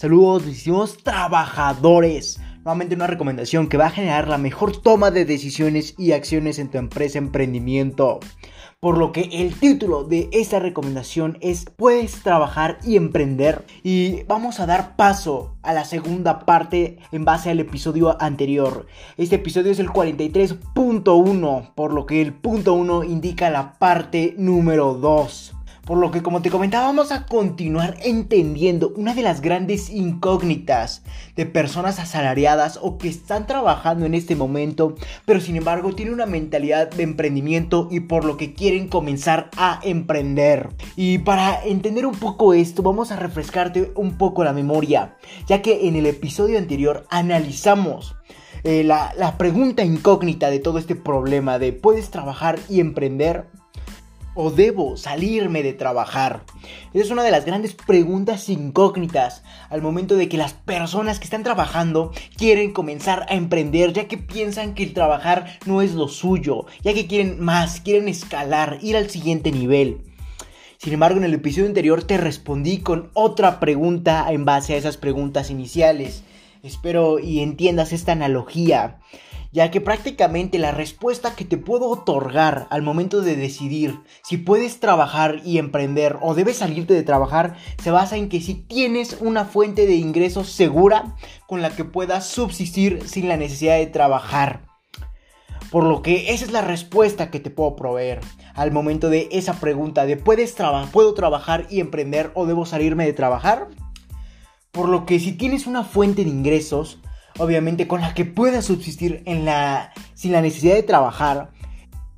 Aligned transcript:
Saludos, 0.00 0.46
decimos 0.46 0.96
trabajadores. 0.96 2.40
Nuevamente 2.64 2.94
una 2.94 3.06
recomendación 3.06 3.68
que 3.68 3.76
va 3.76 3.88
a 3.88 3.90
generar 3.90 4.28
la 4.28 4.38
mejor 4.38 4.74
toma 4.74 5.10
de 5.10 5.26
decisiones 5.26 5.94
y 5.98 6.12
acciones 6.12 6.58
en 6.58 6.70
tu 6.70 6.78
empresa 6.78 7.18
emprendimiento. 7.18 8.18
Por 8.80 8.96
lo 8.96 9.12
que 9.12 9.28
el 9.30 9.54
título 9.54 10.04
de 10.04 10.30
esta 10.32 10.58
recomendación 10.58 11.36
es 11.42 11.66
Puedes 11.76 12.22
trabajar 12.22 12.78
y 12.82 12.96
emprender. 12.96 13.66
Y 13.82 14.22
vamos 14.22 14.58
a 14.58 14.64
dar 14.64 14.96
paso 14.96 15.56
a 15.62 15.74
la 15.74 15.84
segunda 15.84 16.46
parte 16.46 16.96
en 17.12 17.26
base 17.26 17.50
al 17.50 17.60
episodio 17.60 18.16
anterior. 18.22 18.86
Este 19.18 19.36
episodio 19.36 19.70
es 19.70 19.80
el 19.80 19.90
43.1, 19.90 21.74
por 21.74 21.92
lo 21.92 22.06
que 22.06 22.22
el 22.22 22.32
punto 22.32 22.72
1 22.72 23.04
indica 23.04 23.50
la 23.50 23.74
parte 23.74 24.34
número 24.38 24.94
2. 24.94 25.56
Por 25.90 25.98
lo 25.98 26.12
que 26.12 26.22
como 26.22 26.40
te 26.40 26.50
comentaba 26.50 26.86
vamos 26.86 27.10
a 27.10 27.26
continuar 27.26 27.96
entendiendo 28.04 28.92
una 28.94 29.12
de 29.12 29.22
las 29.22 29.40
grandes 29.40 29.90
incógnitas 29.90 31.02
de 31.34 31.46
personas 31.46 31.98
asalariadas 31.98 32.78
o 32.80 32.96
que 32.96 33.08
están 33.08 33.48
trabajando 33.48 34.06
en 34.06 34.14
este 34.14 34.36
momento, 34.36 34.94
pero 35.24 35.40
sin 35.40 35.56
embargo 35.56 35.92
tienen 35.92 36.14
una 36.14 36.26
mentalidad 36.26 36.92
de 36.92 37.02
emprendimiento 37.02 37.88
y 37.90 37.98
por 37.98 38.24
lo 38.24 38.36
que 38.36 38.54
quieren 38.54 38.86
comenzar 38.86 39.50
a 39.56 39.80
emprender. 39.82 40.68
Y 40.94 41.18
para 41.18 41.60
entender 41.64 42.06
un 42.06 42.14
poco 42.14 42.54
esto 42.54 42.84
vamos 42.84 43.10
a 43.10 43.16
refrescarte 43.16 43.90
un 43.96 44.16
poco 44.16 44.44
la 44.44 44.52
memoria, 44.52 45.16
ya 45.48 45.60
que 45.60 45.88
en 45.88 45.96
el 45.96 46.06
episodio 46.06 46.58
anterior 46.58 47.04
analizamos 47.10 48.14
eh, 48.62 48.84
la, 48.84 49.12
la 49.16 49.36
pregunta 49.36 49.82
incógnita 49.82 50.50
de 50.50 50.60
todo 50.60 50.78
este 50.78 50.94
problema 50.94 51.58
de 51.58 51.72
¿puedes 51.72 52.10
trabajar 52.10 52.60
y 52.68 52.78
emprender? 52.78 53.48
O 54.34 54.50
debo 54.50 54.96
salirme 54.96 55.62
de 55.62 55.72
trabajar? 55.72 56.44
Esa 56.92 57.04
es 57.04 57.10
una 57.10 57.22
de 57.22 57.30
las 57.30 57.44
grandes 57.44 57.74
preguntas 57.74 58.48
incógnitas 58.48 59.42
al 59.68 59.82
momento 59.82 60.16
de 60.16 60.28
que 60.28 60.36
las 60.36 60.52
personas 60.52 61.18
que 61.18 61.24
están 61.24 61.42
trabajando 61.42 62.12
quieren 62.36 62.72
comenzar 62.72 63.26
a 63.28 63.34
emprender 63.34 63.92
ya 63.92 64.08
que 64.08 64.18
piensan 64.18 64.74
que 64.74 64.82
el 64.82 64.94
trabajar 64.94 65.58
no 65.66 65.82
es 65.82 65.94
lo 65.94 66.08
suyo, 66.08 66.66
ya 66.82 66.94
que 66.94 67.06
quieren 67.06 67.40
más, 67.40 67.80
quieren 67.80 68.08
escalar, 68.08 68.78
ir 68.82 68.96
al 68.96 69.10
siguiente 69.10 69.52
nivel. 69.52 70.02
Sin 70.82 70.94
embargo, 70.94 71.18
en 71.18 71.24
el 71.24 71.34
episodio 71.34 71.66
anterior 71.66 72.04
te 72.04 72.16
respondí 72.16 72.78
con 72.78 73.10
otra 73.12 73.60
pregunta 73.60 74.26
en 74.32 74.46
base 74.46 74.72
a 74.72 74.76
esas 74.78 74.96
preguntas 74.96 75.50
iniciales. 75.50 76.24
Espero 76.62 77.18
y 77.18 77.40
entiendas 77.40 77.92
esta 77.92 78.12
analogía 78.12 78.98
ya 79.52 79.70
que 79.70 79.80
prácticamente 79.80 80.58
la 80.58 80.70
respuesta 80.70 81.34
que 81.34 81.44
te 81.44 81.56
puedo 81.56 81.88
otorgar 81.88 82.66
al 82.70 82.82
momento 82.82 83.20
de 83.20 83.36
decidir 83.36 84.00
si 84.22 84.36
puedes 84.36 84.78
trabajar 84.80 85.40
y 85.44 85.58
emprender 85.58 86.18
o 86.20 86.34
debes 86.34 86.58
salirte 86.58 86.94
de 86.94 87.02
trabajar 87.02 87.56
se 87.82 87.90
basa 87.90 88.16
en 88.16 88.28
que 88.28 88.40
si 88.40 88.54
tienes 88.54 89.18
una 89.20 89.44
fuente 89.44 89.86
de 89.86 89.94
ingresos 89.94 90.50
segura 90.50 91.16
con 91.48 91.62
la 91.62 91.70
que 91.70 91.84
puedas 91.84 92.26
subsistir 92.26 93.08
sin 93.08 93.28
la 93.28 93.36
necesidad 93.36 93.76
de 93.76 93.86
trabajar. 93.86 94.66
Por 95.70 95.84
lo 95.84 96.02
que 96.02 96.32
esa 96.32 96.44
es 96.44 96.52
la 96.52 96.62
respuesta 96.62 97.30
que 97.30 97.38
te 97.38 97.50
puedo 97.50 97.76
proveer 97.76 98.20
al 98.54 98.72
momento 98.72 99.08
de 99.08 99.28
esa 99.30 99.54
pregunta 99.54 100.04
de 100.04 100.16
¿puedes 100.16 100.56
¿puedo 100.92 101.14
trabajar 101.14 101.66
y 101.70 101.80
emprender 101.80 102.30
o 102.34 102.46
debo 102.46 102.66
salirme 102.66 103.04
de 103.04 103.12
trabajar? 103.12 103.68
Por 104.72 104.88
lo 104.88 105.04
que 105.06 105.18
si 105.18 105.32
tienes 105.32 105.66
una 105.66 105.84
fuente 105.84 106.24
de 106.24 106.30
ingresos, 106.30 107.00
obviamente 107.38 107.88
con 107.88 108.00
la 108.00 108.14
que 108.14 108.24
puedas 108.24 108.66
subsistir 108.66 109.22
en 109.26 109.44
la, 109.44 109.92
sin 110.14 110.32
la 110.32 110.42
necesidad 110.42 110.74
de 110.74 110.82
trabajar, 110.82 111.50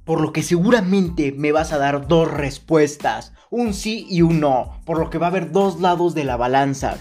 por 0.05 0.20
lo 0.20 0.33
que 0.33 0.42
seguramente 0.42 1.33
me 1.33 1.53
vas 1.53 1.72
a 1.72 1.78
dar 1.78 2.09
dos 2.09 2.31
respuestas, 2.31 3.33
un 3.50 3.72
sí 3.72 4.06
y 4.10 4.22
un 4.22 4.41
no, 4.41 4.81
por 4.84 4.99
lo 4.99 5.10
que 5.10 5.19
va 5.19 5.26
a 5.26 5.31
haber 5.31 5.53
dos 5.53 5.81
lados 5.81 6.15
de 6.15 6.25
la 6.25 6.37
balanza. 6.37 6.97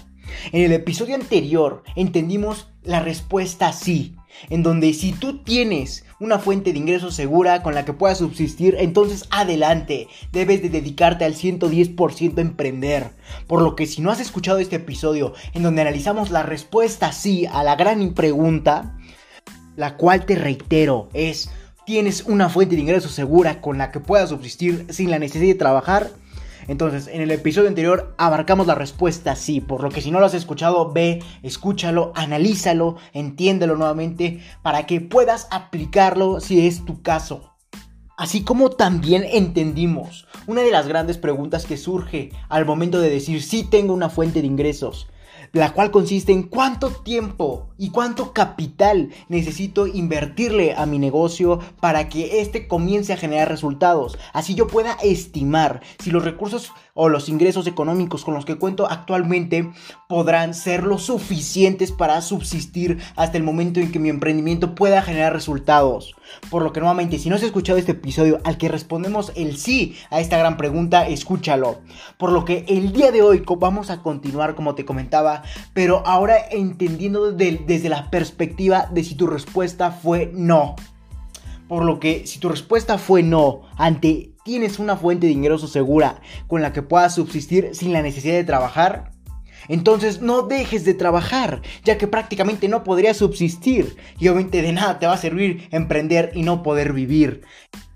En 0.52 0.64
el 0.64 0.72
episodio 0.72 1.16
anterior 1.16 1.84
entendimos 1.96 2.70
la 2.84 3.00
respuesta 3.00 3.74
sí, 3.74 4.16
en 4.50 4.64
donde 4.64 4.94
si 4.94 5.12
tú 5.12 5.44
tienes 5.44 6.06
una 6.20 6.40
fuente 6.40 6.72
de 6.72 6.80
ingresos 6.80 7.16
segura 7.16 7.64
con 7.64 7.76
la 7.76 7.86
que 7.86 7.94
puedas 7.94 8.20
subsistir, 8.20 8.76
entonces 8.80 9.26
adelante, 9.32 10.08
debes 10.32 10.62
de 10.62 10.70
dedicarte 10.70 11.26
al 11.26 11.36
110% 11.36 12.38
a 12.38 12.42
emprender. 12.42 13.12
Por 13.48 13.62
lo 13.62 13.76
que 13.76 13.88
si 13.88 14.02
no 14.02 14.12
has 14.12 14.20
escuchado 14.20 14.60
este 14.60 14.78
episodio 14.78 15.34
en 15.54 15.64
donde 15.64 15.82
analizamos 15.82 16.32
la 16.32 16.44
respuesta 16.44 17.12
sí 17.12 17.46
a 17.52 17.64
la 17.64 17.76
gran 17.76 18.14
pregunta, 18.14 18.98
la 19.76 19.98
cual 19.98 20.26
te 20.26 20.36
reitero 20.36 21.10
es, 21.14 21.50
¿tienes 21.86 22.24
una 22.24 22.50
fuente 22.50 22.76
de 22.76 22.82
ingresos 22.82 23.12
segura 23.12 23.62
con 23.62 23.78
la 23.78 23.92
que 23.92 24.00
puedas 24.00 24.30
subsistir 24.30 24.88
sin 24.90 25.10
la 25.10 25.20
necesidad 25.20 25.54
de 25.54 25.60
trabajar? 25.60 26.12
Entonces, 26.72 27.10
en 27.10 27.20
el 27.20 27.32
episodio 27.32 27.68
anterior 27.68 28.16
abarcamos 28.18 28.66
la 28.66 28.76
respuesta 28.76 29.36
sí, 29.36 29.60
por 29.60 29.84
lo 29.84 29.90
que 29.90 30.00
si 30.00 30.10
no 30.10 30.22
lo 30.22 30.28
has 30.28 30.34
escuchado, 30.34 30.94
ve, 30.94 31.22
escúchalo, 31.44 32.14
analízalo, 32.16 32.96
entiéndelo 33.12 33.76
nuevamente 33.76 34.40
para 34.62 34.86
que 34.86 35.02
puedas 35.02 35.50
aplicarlo 35.52 36.40
si 36.40 36.66
es 36.66 36.86
tu 36.86 37.02
caso. 37.02 37.58
Así 38.16 38.46
como 38.46 38.70
también 38.70 39.26
entendimos 39.30 40.30
una 40.48 40.62
de 40.62 40.72
las 40.72 40.88
grandes 40.88 41.18
preguntas 41.18 41.66
que 41.66 41.76
surge 41.76 42.32
al 42.48 42.66
momento 42.66 43.02
de 43.02 43.10
decir 43.10 43.44
si 43.44 43.66
tengo 43.66 43.94
una 43.94 44.08
fuente 44.08 44.40
de 44.40 44.48
ingresos 44.48 45.10
la 45.52 45.74
cual 45.74 45.92
consiste 45.92 46.32
en 46.32 46.44
cuánto 46.44 46.90
tiempo 46.90 47.70
y 47.78 47.90
cuánto 47.90 48.34
capital 48.34 49.10
necesito 49.28 49.88
invertirle 49.88 50.74
a 50.76 50.86
mi 50.86 51.00
negocio 51.00 51.60
para 51.80 52.10
que 52.10 52.42
éste 52.42 52.68
comience 52.68 53.14
a 53.14 53.18
generar 53.18 53.50
resultados. 53.50 54.18
Así 54.34 54.56
yo 54.56 54.68
pueda 54.68 54.98
estimar 55.04 55.82
si 56.00 56.12
los 56.12 56.24
recursos 56.24 56.72
o 56.94 57.10
los 57.10 57.30
ingresos 57.30 57.68
económicos 57.68 58.24
con 58.26 58.34
los 58.34 58.46
que 58.46 58.58
cuento 58.58 58.90
actualmente 58.90 59.72
podrán 60.08 60.54
ser 60.54 60.84
lo 60.84 60.98
suficientes 60.98 61.92
para 61.92 62.22
subsistir 62.22 63.00
hasta 63.16 63.38
el 63.38 63.44
momento 63.44 63.80
en 63.80 63.92
que 63.92 64.00
mi 64.00 64.10
emprendimiento 64.10 64.76
pueda 64.76 65.02
generar 65.02 65.34
resultados. 65.34 66.16
Por 66.50 66.64
lo 66.64 66.72
que 66.72 66.80
nuevamente, 66.80 67.20
si 67.20 67.30
no 67.30 67.36
has 67.36 67.44
escuchado 67.44 67.78
este 67.78 67.92
episodio 67.92 68.40
al 68.44 68.58
que 68.58 68.70
respondemos 68.70 69.32
el 69.36 69.58
sí 69.58 69.96
a 70.10 70.22
esta 70.22 70.38
gran 70.38 70.58
pregunta, 70.58 71.08
escúchalo. 71.08 71.82
Por 72.18 72.32
lo 72.32 72.46
que 72.46 72.66
el 72.68 72.94
día 72.94 73.12
de 73.12 73.22
hoy 73.22 73.44
vamos 73.58 73.90
a 73.90 74.02
continuar 74.02 74.56
como 74.56 74.76
te 74.76 74.86
comentaba, 74.86 75.44
pero 75.74 76.06
ahora 76.06 76.36
entendiendo 76.52 77.32
desde 77.32 77.90
la 77.90 78.10
perspectiva 78.10 78.88
de 78.92 79.04
si 79.04 79.16
tu 79.16 79.28
respuesta 79.28 79.92
fue 79.92 80.32
no. 80.34 80.76
Por 81.68 81.86
lo 81.86 82.00
que 82.00 82.28
si 82.28 82.40
tu 82.40 82.50
respuesta 82.50 82.98
fue 82.98 83.24
no 83.24 83.62
ante 83.78 84.31
tienes 84.52 84.80
una 84.80 84.98
fuente 84.98 85.28
de 85.28 85.32
ingreso 85.32 85.66
segura 85.66 86.20
con 86.48 86.62
la 86.62 86.74
que 86.74 86.82
puedas 86.82 87.16
subsistir 87.16 87.70
sin 87.72 87.94
la 87.94 88.02
necesidad 88.02 88.34
de 88.34 88.44
trabajar, 88.44 89.14
entonces 89.70 90.20
no 90.20 90.42
dejes 90.42 90.84
de 90.84 90.94
trabajar, 90.94 91.62
ya 91.86 91.98
que 91.98 92.06
prácticamente 92.06 92.68
no 92.68 92.84
podrías 92.84 93.16
subsistir 93.16 93.96
y 94.20 94.28
obviamente 94.28 94.62
de 94.62 94.74
nada 94.74 95.00
te 95.00 95.08
va 95.08 95.14
a 95.14 95.18
servir 95.18 95.70
emprender 95.72 96.32
y 96.34 96.44
no 96.44 96.64
poder 96.64 96.92
vivir. 96.92 97.44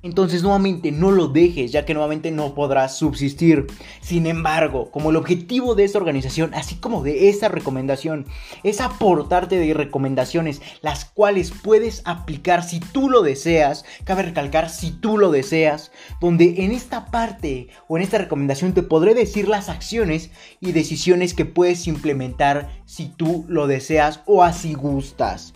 Entonces 0.05 0.43
nuevamente 0.43 0.91
no 0.91 1.09
lo 1.09 1.29
dejes 1.29 1.71
ya 1.71 1.83
que 1.83 1.95
nuevamente 1.95 2.29
no 2.29 2.53
podrás 2.53 2.95
subsistir. 2.95 3.65
Sin 4.01 4.27
embargo, 4.27 4.91
como 4.91 5.09
el 5.09 5.15
objetivo 5.15 5.73
de 5.73 5.83
esta 5.83 5.97
organización, 5.97 6.53
así 6.53 6.75
como 6.75 7.01
de 7.01 7.29
esta 7.29 7.47
recomendación, 7.47 8.27
es 8.61 8.81
aportarte 8.81 9.57
de 9.57 9.73
recomendaciones 9.73 10.61
las 10.83 11.05
cuales 11.05 11.49
puedes 11.49 12.03
aplicar 12.05 12.63
si 12.63 12.81
tú 12.81 13.09
lo 13.09 13.23
deseas, 13.23 13.83
cabe 14.03 14.21
recalcar 14.21 14.69
si 14.69 14.91
tú 14.91 15.17
lo 15.17 15.31
deseas, 15.31 15.91
donde 16.21 16.63
en 16.63 16.71
esta 16.71 17.07
parte 17.07 17.69
o 17.87 17.97
en 17.97 18.03
esta 18.03 18.19
recomendación 18.19 18.73
te 18.73 18.83
podré 18.83 19.15
decir 19.15 19.47
las 19.47 19.69
acciones 19.69 20.29
y 20.59 20.71
decisiones 20.71 21.33
que 21.33 21.45
puedes 21.45 21.87
implementar 21.87 22.69
si 22.85 23.07
tú 23.07 23.43
lo 23.47 23.65
deseas 23.65 24.19
o 24.27 24.43
así 24.43 24.75
gustas. 24.75 25.55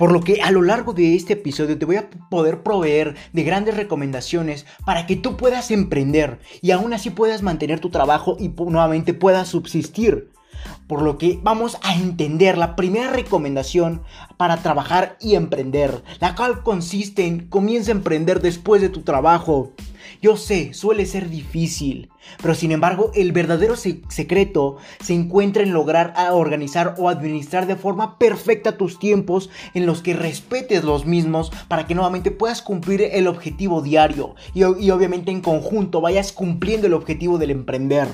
Por 0.00 0.12
lo 0.12 0.22
que 0.22 0.40
a 0.40 0.50
lo 0.50 0.62
largo 0.62 0.94
de 0.94 1.14
este 1.14 1.34
episodio 1.34 1.78
te 1.78 1.84
voy 1.84 1.96
a 1.96 2.08
poder 2.30 2.62
proveer 2.62 3.16
de 3.34 3.42
grandes 3.42 3.76
recomendaciones 3.76 4.64
para 4.86 5.04
que 5.04 5.14
tú 5.14 5.36
puedas 5.36 5.70
emprender 5.70 6.38
y 6.62 6.70
aún 6.70 6.94
así 6.94 7.10
puedas 7.10 7.42
mantener 7.42 7.80
tu 7.80 7.90
trabajo 7.90 8.38
y 8.40 8.48
nuevamente 8.48 9.12
puedas 9.12 9.48
subsistir. 9.48 10.30
Por 10.90 11.02
lo 11.02 11.18
que 11.18 11.38
vamos 11.40 11.78
a 11.82 11.94
entender 11.94 12.58
la 12.58 12.74
primera 12.74 13.12
recomendación 13.12 14.02
para 14.36 14.56
trabajar 14.56 15.16
y 15.20 15.36
emprender, 15.36 16.02
la 16.18 16.34
cual 16.34 16.64
consiste 16.64 17.28
en 17.28 17.46
comienza 17.46 17.92
a 17.92 17.94
emprender 17.94 18.40
después 18.40 18.82
de 18.82 18.88
tu 18.88 19.02
trabajo. 19.02 19.70
Yo 20.20 20.36
sé, 20.36 20.74
suele 20.74 21.06
ser 21.06 21.30
difícil, 21.30 22.10
pero 22.42 22.56
sin 22.56 22.72
embargo 22.72 23.12
el 23.14 23.30
verdadero 23.30 23.76
secreto 23.76 24.78
se 25.00 25.14
encuentra 25.14 25.62
en 25.62 25.72
lograr 25.72 26.12
organizar 26.32 26.96
o 26.98 27.08
administrar 27.08 27.68
de 27.68 27.76
forma 27.76 28.18
perfecta 28.18 28.76
tus 28.76 28.98
tiempos 28.98 29.48
en 29.74 29.86
los 29.86 30.02
que 30.02 30.14
respetes 30.14 30.82
los 30.82 31.06
mismos 31.06 31.52
para 31.68 31.86
que 31.86 31.94
nuevamente 31.94 32.32
puedas 32.32 32.62
cumplir 32.62 33.02
el 33.02 33.28
objetivo 33.28 33.80
diario 33.80 34.34
y, 34.54 34.62
y 34.62 34.90
obviamente 34.90 35.30
en 35.30 35.40
conjunto 35.40 36.00
vayas 36.00 36.32
cumpliendo 36.32 36.88
el 36.88 36.94
objetivo 36.94 37.38
del 37.38 37.52
emprender. 37.52 38.08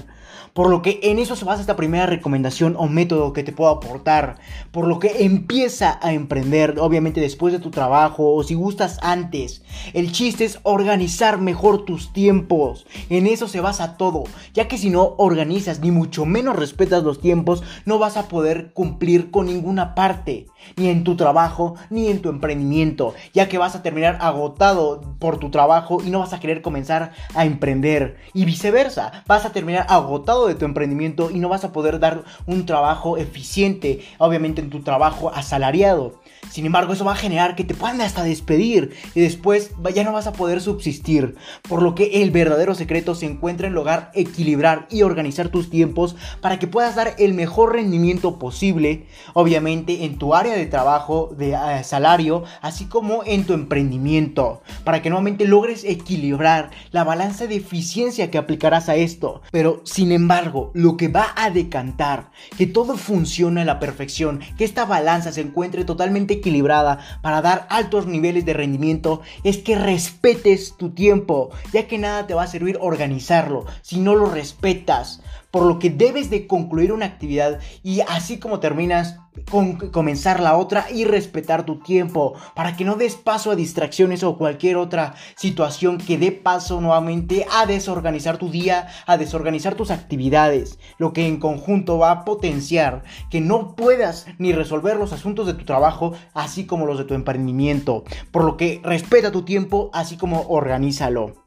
Por 0.57 0.71
lo 0.71 0.81
que 0.81 1.01
en 1.03 1.19
eso 1.19 1.37
se 1.37 1.45
basa 1.45 1.61
esta 1.61 1.77
primera 1.77 2.07
recomendación 2.07 2.77
o 2.79 2.89
método 2.89 3.35
que 3.35 3.43
te 3.43 3.53
puedo 3.53 3.71
aportar. 3.71 4.39
Por 4.71 4.87
lo 4.89 4.99
que 4.99 5.27
empieza 5.27 5.99
a 6.01 6.15
emprender, 6.15 6.77
obviamente 6.79 7.21
después 7.21 7.53
de 7.53 7.59
tu 7.59 7.71
trabajo 7.71 8.33
o 8.33 8.43
si 8.43 8.55
gustas 8.55 8.99
antes. 9.03 9.63
El 9.93 10.13
chiste 10.13 10.47
es 10.47 10.59
organizar 10.63 11.39
mejor 11.39 11.85
tus 11.85 12.11
tiempos. 12.15 12.87
En 13.11 13.27
eso 13.27 13.49
se 13.49 13.61
basa 13.61 13.99
todo. 13.99 14.25
Ya 14.55 14.67
que 14.67 14.79
si 14.79 14.89
no 14.89 15.15
organizas 15.19 15.81
ni 15.81 15.91
mucho 15.91 16.25
menos 16.25 16.57
respetas 16.57 17.05
los 17.05 17.21
tiempos, 17.21 17.63
no 17.85 17.99
vas 17.99 18.17
a 18.17 18.27
poder 18.27 18.73
cumplir 18.73 19.31
con 19.31 19.49
ninguna 19.49 19.95
parte. 19.95 20.47
Ni 20.77 20.89
en 20.89 21.05
tu 21.05 21.17
trabajo, 21.17 21.75
ni 21.91 22.09
en 22.09 22.23
tu 22.23 22.31
emprendimiento. 22.31 23.13
Ya 23.35 23.47
que 23.47 23.59
vas 23.59 23.77
a 23.77 23.83
terminar 23.83 24.17
agotado 24.23 25.03
por 25.19 25.37
tu 25.37 25.51
trabajo 25.51 25.99
y 26.03 26.09
no 26.09 26.21
vas 26.21 26.33
a 26.33 26.41
querer 26.41 26.63
comenzar 26.63 27.13
a 27.35 27.45
emprender. 27.45 28.17
Y 28.33 28.47
viceversa, 28.47 29.23
vas 29.27 29.45
a 29.45 29.53
terminar 29.53 29.85
agotado 29.91 30.46
de 30.47 30.55
tu 30.55 30.65
emprendimiento 30.65 31.31
y 31.31 31.39
no 31.39 31.49
vas 31.49 31.65
a 31.65 31.73
poder 31.73 31.99
dar 31.99 32.25
un 32.47 32.67
trabajo 32.67 33.17
eficiente, 33.17 34.05
obviamente 34.19 34.61
en 34.61 34.71
tu 34.71 34.83
trabajo 34.83 35.31
asalariado. 35.35 36.21
Sin 36.51 36.67
embargo, 36.67 36.93
eso 36.93 37.05
va 37.05 37.13
a 37.13 37.17
generar 37.17 37.57
que 37.57 37.65
te 37.65 37.75
puedan 37.75 38.01
hasta 38.01 38.23
despedir 38.23 38.95
y 39.15 39.21
después 39.21 39.71
ya 39.95 40.05
no 40.05 40.13
vas 40.13 40.27
a 40.27 40.33
poder 40.33 40.61
subsistir. 40.61 41.37
Por 41.69 41.83
lo 41.83 41.95
que 41.95 42.23
el 42.23 42.31
verdadero 42.31 42.75
secreto 42.75 43.15
se 43.15 43.27
encuentra 43.27 43.67
en 43.67 43.75
lograr 43.75 44.11
equilibrar 44.15 44.87
y 44.91 45.03
organizar 45.03 45.49
tus 45.49 45.71
tiempos 45.71 46.17
para 46.41 46.59
que 46.59 46.67
puedas 46.67 46.95
dar 46.95 47.15
el 47.19 47.35
mejor 47.35 47.73
rendimiento 47.73 48.39
posible, 48.39 49.07
obviamente 49.35 50.05
en 50.05 50.19
tu 50.19 50.35
área 50.35 50.55
de 50.55 50.67
trabajo, 50.67 51.35
de 51.37 51.53
eh, 51.53 51.85
salario, 51.85 52.45
así 52.63 52.87
como 52.87 53.23
en 53.25 53.45
tu 53.45 53.53
emprendimiento, 53.53 54.63
para 54.85 55.03
que 55.03 55.11
nuevamente 55.11 55.47
logres 55.47 55.85
equilibrar 55.85 56.71
la 56.91 57.05
balanza 57.05 57.47
de 57.47 57.57
eficiencia 57.57 58.31
que 58.31 58.39
aplicarás 58.39 58.89
a 58.89 58.97
esto. 58.97 59.43
Pero 59.51 59.83
sin 59.85 60.13
embargo, 60.13 60.71
lo 60.75 60.97
que 60.97 61.09
va 61.09 61.29
a 61.37 61.51
decantar 61.51 62.31
que 62.57 62.67
todo 62.67 62.97
funcione 62.97 63.63
a 63.63 63.65
la 63.65 63.79
perfección, 63.79 64.41
que 64.57 64.65
esta 64.65 64.85
balanza 64.85 65.33
se 65.33 65.41
encuentre 65.41 65.85
totalmente 65.85 66.36
equilibrada 66.37 66.99
para 67.23 67.43
dar 67.43 67.67
altos 67.71 68.07
niveles 68.07 68.45
de 68.45 68.55
rendimiento 68.55 69.23
es 69.45 69.59
que 69.59 69.77
respetes 69.77 70.75
tu 70.77 70.91
tiempo, 70.91 71.51
ya 71.73 71.87
que 71.87 71.99
nada 71.99 72.27
te 72.27 72.35
va 72.35 72.45
a 72.45 72.49
servir 72.49 72.79
organizarlo 72.81 73.67
si 73.83 74.01
no 74.01 74.15
lo 74.15 74.27
respetas. 74.27 75.21
Por 75.57 75.65
lo 75.65 75.79
que 75.79 75.89
debes 75.89 76.29
de 76.29 76.47
concluir 76.47 76.93
una 76.93 77.07
actividad 77.07 77.61
y 77.83 78.03
así 78.03 78.39
como 78.39 78.61
terminas, 78.61 79.21
con 79.51 79.77
comenzar 79.91 80.39
la 80.39 80.55
otra 80.59 80.85
y 80.93 81.07
respetar 81.07 81.65
tu 81.65 81.79
tiempo 81.79 82.35
para 82.55 82.77
que 82.77 82.85
no 82.85 82.97
des 82.97 83.15
paso 83.15 83.51
a 83.51 83.57
distracciones 83.57 84.23
o 84.23 84.37
cualquier 84.37 84.77
otra 84.77 85.15
situación 85.35 85.97
que 85.97 86.19
dé 86.19 86.31
paso 86.31 86.83
nuevamente 86.83 87.47
a 87.51 87.65
desorganizar 87.65 88.37
tu 88.37 88.51
día, 88.51 88.89
a 89.07 89.17
desorganizar 89.17 89.77
tus 89.77 89.91
actividades, 89.91 90.79
lo 90.99 91.15
que 91.15 91.27
en 91.27 91.39
conjunto 91.39 91.97
va 91.97 92.11
a 92.11 92.25
potenciar 92.27 93.03
que 93.31 93.41
no 93.41 93.77
puedas 93.77 94.27
ni 94.37 94.53
resolver 94.53 94.99
los 94.99 95.15
asuntos 95.15 95.47
de 95.47 95.55
tu 95.55 95.65
trabajo 95.65 96.13
así 96.35 96.67
como 96.67 96.85
los 96.85 96.99
de 96.99 97.05
tu 97.05 97.15
emprendimiento, 97.15 98.05
por 98.31 98.45
lo 98.45 98.59
que 98.59 98.83
respeta 98.85 99.33
tu 99.33 99.41
tiempo 99.47 99.89
así 99.95 100.19
como 100.19 100.43
organízalo. 100.49 101.46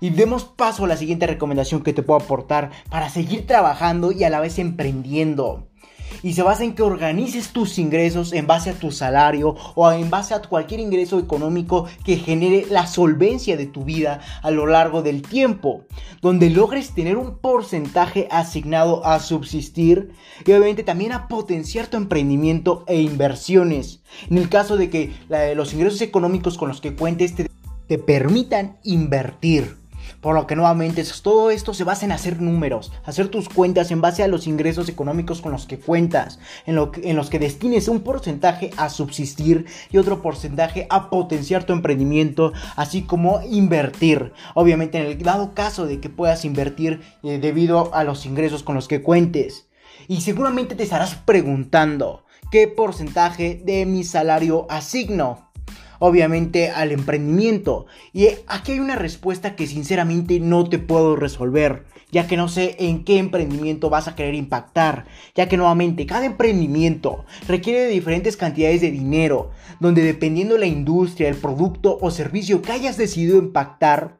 Y 0.00 0.10
demos 0.10 0.44
paso 0.44 0.84
a 0.84 0.88
la 0.88 0.96
siguiente 0.96 1.26
recomendación 1.26 1.82
que 1.82 1.92
te 1.92 2.02
puedo 2.02 2.20
aportar 2.20 2.70
para 2.88 3.08
seguir 3.08 3.46
trabajando 3.46 4.12
y 4.12 4.24
a 4.24 4.30
la 4.30 4.40
vez 4.40 4.58
emprendiendo 4.58 5.70
y 6.22 6.32
se 6.34 6.42
basa 6.42 6.64
en 6.64 6.74
que 6.74 6.82
organices 6.82 7.50
tus 7.50 7.78
ingresos 7.78 8.32
en 8.32 8.46
base 8.46 8.70
a 8.70 8.74
tu 8.74 8.90
salario 8.90 9.56
o 9.74 9.90
en 9.92 10.10
base 10.10 10.34
a 10.34 10.42
cualquier 10.42 10.80
ingreso 10.80 11.18
económico 11.18 11.86
que 12.04 12.16
genere 12.16 12.66
la 12.70 12.86
solvencia 12.86 13.56
de 13.56 13.66
tu 13.66 13.84
vida 13.84 14.20
a 14.42 14.50
lo 14.50 14.66
largo 14.66 15.02
del 15.02 15.22
tiempo, 15.22 15.84
donde 16.20 16.50
logres 16.50 16.94
tener 16.94 17.16
un 17.16 17.38
porcentaje 17.38 18.28
asignado 18.30 19.04
a 19.04 19.20
subsistir 19.20 20.12
y 20.44 20.52
obviamente 20.52 20.82
también 20.82 21.12
a 21.12 21.28
potenciar 21.28 21.86
tu 21.86 21.96
emprendimiento 21.96 22.84
e 22.86 23.00
inversiones. 23.00 24.02
En 24.28 24.38
el 24.38 24.48
caso 24.48 24.76
de 24.76 24.90
que 24.90 25.12
los 25.54 25.72
ingresos 25.72 26.00
económicos 26.00 26.58
con 26.58 26.68
los 26.68 26.80
que 26.80 26.94
cuentes 26.94 27.34
te, 27.34 27.48
te 27.86 27.98
permitan 27.98 28.78
invertir. 28.82 29.79
Por 30.20 30.34
lo 30.34 30.46
que 30.46 30.56
nuevamente 30.56 31.02
todo 31.22 31.50
esto 31.50 31.72
se 31.72 31.84
basa 31.84 32.04
en 32.04 32.12
hacer 32.12 32.42
números, 32.42 32.92
hacer 33.04 33.28
tus 33.28 33.48
cuentas 33.48 33.90
en 33.90 34.00
base 34.00 34.22
a 34.22 34.28
los 34.28 34.46
ingresos 34.46 34.88
económicos 34.88 35.40
con 35.40 35.52
los 35.52 35.66
que 35.66 35.78
cuentas, 35.78 36.38
en, 36.66 36.78
en 37.02 37.16
los 37.16 37.30
que 37.30 37.38
destines 37.38 37.88
un 37.88 38.00
porcentaje 38.00 38.70
a 38.76 38.90
subsistir 38.90 39.66
y 39.90 39.98
otro 39.98 40.20
porcentaje 40.20 40.86
a 40.90 41.08
potenciar 41.08 41.64
tu 41.64 41.72
emprendimiento, 41.72 42.52
así 42.76 43.02
como 43.02 43.40
invertir. 43.42 44.32
Obviamente 44.54 44.98
en 44.98 45.06
el 45.06 45.22
dado 45.22 45.54
caso 45.54 45.86
de 45.86 46.00
que 46.00 46.10
puedas 46.10 46.44
invertir 46.44 47.00
eh, 47.22 47.38
debido 47.38 47.94
a 47.94 48.04
los 48.04 48.26
ingresos 48.26 48.62
con 48.62 48.74
los 48.74 48.88
que 48.88 49.02
cuentes. 49.02 49.68
Y 50.08 50.20
seguramente 50.20 50.74
te 50.74 50.82
estarás 50.82 51.14
preguntando, 51.14 52.24
¿qué 52.50 52.68
porcentaje 52.68 53.60
de 53.64 53.86
mi 53.86 54.04
salario 54.04 54.66
asigno? 54.68 55.49
Obviamente 56.00 56.70
al 56.70 56.90
emprendimiento. 56.90 57.86
Y 58.12 58.26
aquí 58.48 58.72
hay 58.72 58.80
una 58.80 58.96
respuesta 58.96 59.54
que 59.54 59.68
sinceramente 59.68 60.40
no 60.40 60.68
te 60.68 60.80
puedo 60.80 61.14
resolver, 61.14 61.84
ya 62.10 62.26
que 62.26 62.36
no 62.36 62.48
sé 62.48 62.74
en 62.80 63.04
qué 63.04 63.18
emprendimiento 63.18 63.88
vas 63.88 64.08
a 64.08 64.16
querer 64.16 64.34
impactar, 64.34 65.06
ya 65.36 65.48
que 65.48 65.56
nuevamente 65.56 66.06
cada 66.06 66.26
emprendimiento 66.26 67.24
requiere 67.46 67.80
de 67.80 67.90
diferentes 67.90 68.36
cantidades 68.36 68.80
de 68.80 68.90
dinero, 68.90 69.52
donde 69.78 70.02
dependiendo 70.02 70.54
de 70.54 70.60
la 70.60 70.66
industria, 70.66 71.28
el 71.28 71.36
producto 71.36 71.98
o 72.00 72.10
servicio 72.10 72.62
que 72.62 72.72
hayas 72.72 72.96
decidido 72.96 73.38
impactar, 73.38 74.18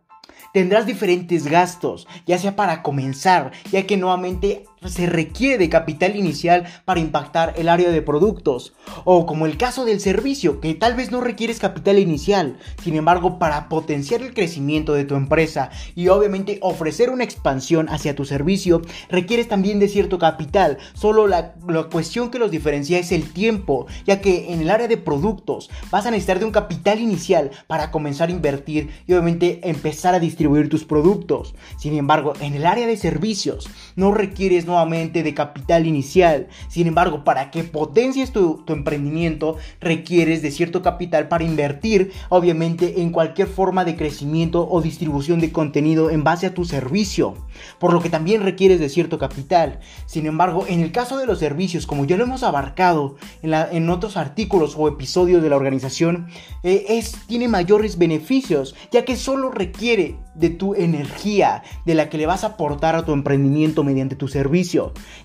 tendrás 0.52 0.86
diferentes 0.86 1.46
gastos, 1.46 2.06
ya 2.26 2.38
sea 2.38 2.56
para 2.56 2.82
comenzar, 2.82 3.52
ya 3.72 3.86
que 3.86 3.96
nuevamente 3.96 4.64
se 4.88 5.06
requiere 5.06 5.68
capital 5.68 6.16
inicial 6.16 6.64
para 6.84 7.00
impactar 7.00 7.54
el 7.56 7.68
área 7.68 7.90
de 7.90 8.02
productos. 8.02 8.72
O 9.04 9.26
como 9.26 9.46
el 9.46 9.56
caso 9.56 9.84
del 9.84 10.00
servicio, 10.00 10.60
que 10.60 10.74
tal 10.74 10.94
vez 10.94 11.10
no 11.10 11.20
requieres 11.20 11.58
capital 11.58 11.98
inicial. 11.98 12.58
Sin 12.82 12.96
embargo, 12.96 13.38
para 13.38 13.68
potenciar 13.68 14.22
el 14.22 14.32
crecimiento 14.32 14.94
de 14.94 15.04
tu 15.04 15.14
empresa 15.14 15.70
y 15.94 16.08
obviamente 16.08 16.58
ofrecer 16.62 17.10
una 17.10 17.24
expansión 17.24 17.88
hacia 17.88 18.14
tu 18.14 18.24
servicio, 18.24 18.82
requieres 19.08 19.48
también 19.48 19.78
de 19.78 19.88
cierto 19.88 20.18
capital. 20.18 20.78
Solo 20.94 21.26
la, 21.26 21.54
la 21.68 21.84
cuestión 21.84 22.30
que 22.30 22.38
los 22.38 22.50
diferencia 22.50 22.98
es 22.98 23.12
el 23.12 23.32
tiempo, 23.32 23.86
ya 24.06 24.20
que 24.20 24.52
en 24.52 24.60
el 24.60 24.70
área 24.70 24.88
de 24.88 24.96
productos 24.96 25.70
vas 25.90 26.06
a 26.06 26.10
necesitar 26.10 26.38
de 26.38 26.46
un 26.46 26.52
capital 26.52 27.00
inicial 27.00 27.50
para 27.66 27.90
comenzar 27.90 28.28
a 28.28 28.32
invertir 28.32 28.90
y 29.06 29.12
obviamente 29.12 29.60
empezar 29.68 30.14
a 30.14 30.20
distribuir 30.20 30.68
tus 30.68 30.84
productos. 30.84 31.54
Sin 31.78 31.94
embargo, 31.96 32.32
en 32.40 32.54
el 32.54 32.66
área 32.66 32.86
de 32.86 32.96
servicios 32.96 33.68
no 33.96 34.12
requieres 34.12 34.66
nuevamente 34.70 35.22
de 35.22 35.34
capital 35.34 35.86
inicial. 35.86 36.48
Sin 36.68 36.86
embargo, 36.86 37.24
para 37.24 37.50
que 37.50 37.64
potencies 37.64 38.32
tu, 38.32 38.64
emprendimiento, 38.68 39.56
requieres 39.80 40.42
de 40.42 40.50
cierto 40.50 40.80
capital 40.82 41.28
para 41.28 41.44
invertir, 41.44 42.12
obviamente, 42.28 43.02
en 43.02 43.10
cualquier 43.10 43.48
forma 43.48 43.84
de 43.84 43.96
crecimiento 43.96 44.66
o 44.70 44.80
distribución 44.80 45.40
de 45.40 45.52
contenido 45.52 46.10
en 46.10 46.24
base 46.24 46.46
a 46.46 46.54
tu 46.54 46.64
servicio. 46.64 47.34
Por 47.78 47.92
lo 47.92 48.00
que 48.00 48.10
también 48.10 48.42
requieres 48.42 48.80
de 48.80 48.88
cierto 48.88 49.18
capital. 49.18 49.80
Sin 50.06 50.26
embargo, 50.26 50.64
en 50.68 50.80
el 50.80 50.92
caso 50.92 51.18
de 51.18 51.26
los 51.26 51.38
servicios, 51.38 51.86
como 51.86 52.04
ya 52.04 52.16
lo 52.16 52.24
hemos 52.24 52.42
abarcado 52.42 53.16
en, 53.42 53.90
otros 53.90 54.16
artículos 54.16 54.76
o 54.78 54.86
episodios 54.86 55.42
de 55.42 55.50
la 55.50 55.56
organización, 55.56 56.28
eh, 56.62 56.84
es, 56.88 57.16
tiene 57.26 57.48
mayores 57.48 57.98
beneficios, 57.98 58.76
ya 58.92 59.04
que 59.04 59.16
solo 59.16 59.50
requiere 59.50 60.16
de 60.34 60.50
tu 60.50 60.74
energía, 60.74 61.62
de 61.84 61.94
la 61.94 62.08
que 62.08 62.18
le 62.18 62.26
vas 62.26 62.44
a 62.44 62.48
aportar 62.48 62.94
a 62.94 63.04
tu 63.04 63.12
emprendimiento 63.12 63.84
mediante 63.84 64.16
tu 64.16 64.28
servicio, 64.28 64.59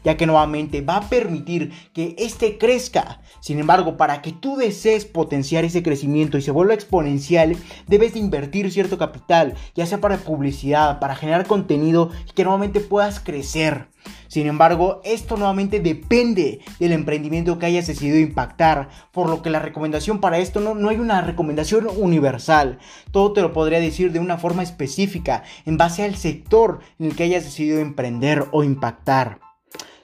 ya 0.04 0.18
que 0.18 0.26
nuevamente 0.26 0.82
va 0.82 0.98
a 0.98 1.10
permitir 1.10 1.72
que 1.94 2.16
éste 2.18 2.58
crezca. 2.58 3.22
Sin 3.40 3.60
embargo, 3.60 3.98
para 3.98 4.22
que 4.22 4.32
tú 4.32 4.56
desees 4.56 5.06
potenciar 5.06 5.66
ese 5.66 5.84
crecimiento 5.84 6.38
y 6.38 6.42
se 6.42 6.52
vuelva 6.52 6.74
exponencial, 6.74 7.56
debes 7.88 8.14
de 8.14 8.20
invertir 8.20 8.72
cierto 8.72 8.98
capital, 8.98 9.54
ya 9.76 9.86
sea 9.86 10.00
para 10.00 10.18
publicidad, 10.18 11.00
para 11.00 11.16
generar 11.16 11.46
contenido 11.46 12.12
y 12.28 12.34
que 12.34 12.44
nuevamente 12.44 12.80
puedas 12.80 13.20
crecer. 13.20 13.88
Sin 14.28 14.48
embargo, 14.48 15.02
esto 15.04 15.38
nuevamente 15.38 15.80
depende 15.80 16.60
del 16.80 16.92
emprendimiento 16.92 17.58
que 17.58 17.68
hayas 17.68 17.88
decidido 17.88 18.20
impactar, 18.20 18.90
por 19.12 19.30
lo 19.30 19.42
que 19.42 19.50
la 19.50 19.60
recomendación 19.60 20.20
para 20.20 20.40
esto 20.40 20.60
no, 20.60 20.76
no 20.76 20.90
hay 20.90 20.98
una 20.98 21.22
recomendación 21.22 21.88
universal. 21.98 22.80
Todo 23.12 23.34
te 23.34 23.42
lo 23.42 23.54
podría 23.54 23.80
decir 23.80 24.12
de 24.12 24.20
una 24.20 24.38
forma 24.38 24.64
específica, 24.64 25.44
en 25.66 25.78
base 25.78 26.04
al 26.04 26.16
sector 26.16 26.80
en 27.00 27.08
el 27.08 27.16
que 27.16 27.24
hayas 27.24 27.44
decidido 27.44 27.80
emprender 27.80 28.46
o 28.52 28.64
impactar. 28.64 29.40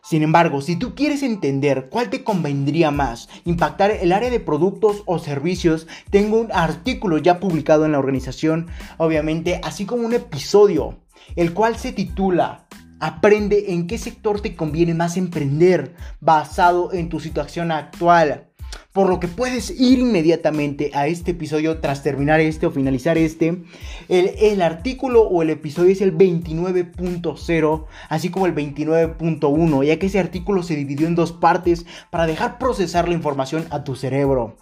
Sin 0.04 0.24
embargo, 0.24 0.62
si 0.62 0.76
tú 0.76 0.96
quieres 0.96 1.24
entender 1.24 1.88
cuál 1.90 2.10
te 2.10 2.24
convendría 2.24 2.92
más, 2.92 3.30
impactar 3.46 3.92
el 3.92 4.12
área 4.12 4.30
de 4.30 4.40
productos 4.40 5.04
o 5.06 5.20
servicios, 5.20 5.88
tengo 6.10 6.40
un 6.40 6.52
artículo 6.52 7.18
ya 7.20 7.40
publicado 7.40 7.86
en 7.86 7.92
la 7.92 8.00
organización, 8.00 8.68
obviamente, 8.98 9.62
así 9.64 9.86
como 9.86 10.06
un 10.06 10.14
episodio, 10.14 10.98
el 11.36 11.54
cual 11.54 11.78
se 11.78 11.94
titula 11.94 12.66
Aprende 13.02 13.74
en 13.74 13.88
qué 13.88 13.98
sector 13.98 14.42
te 14.42 14.56
conviene 14.56 14.94
más 14.94 15.18
emprender 15.18 15.96
basado 16.20 16.94
en 16.94 17.10
tu 17.10 17.20
situación 17.20 17.72
actual. 17.72 18.52
Por 18.94 19.10
lo 19.10 19.20
que 19.20 19.28
puedes 19.28 19.72
ir 19.72 19.98
inmediatamente 19.98 20.92
a 20.94 21.08
este 21.08 21.32
episodio 21.32 21.80
tras 21.80 22.04
terminar 22.04 22.40
este 22.42 22.68
o 22.68 22.72
finalizar 22.72 23.18
este. 23.18 23.64
El, 24.08 24.62
artículo 24.62 25.24
o 25.24 25.42
el 25.42 25.50
episodio 25.50 25.92
es 25.92 26.02
el 26.02 26.16
29.0, 26.16 27.86
así 28.08 28.30
como 28.30 28.46
el 28.46 28.54
29.1, 28.54 29.84
ya 29.84 29.98
que 29.98 30.06
ese 30.06 30.20
artículo 30.20 30.62
se 30.62 30.76
dividió 30.76 31.08
en 31.08 31.16
dos 31.16 31.32
partes 31.32 31.88
para 32.12 32.28
dejar 32.28 32.60
procesar 32.60 33.08
la 33.08 33.16
información 33.16 33.66
a 33.72 33.84
tu 33.84 33.96
cerebro. 33.96 34.58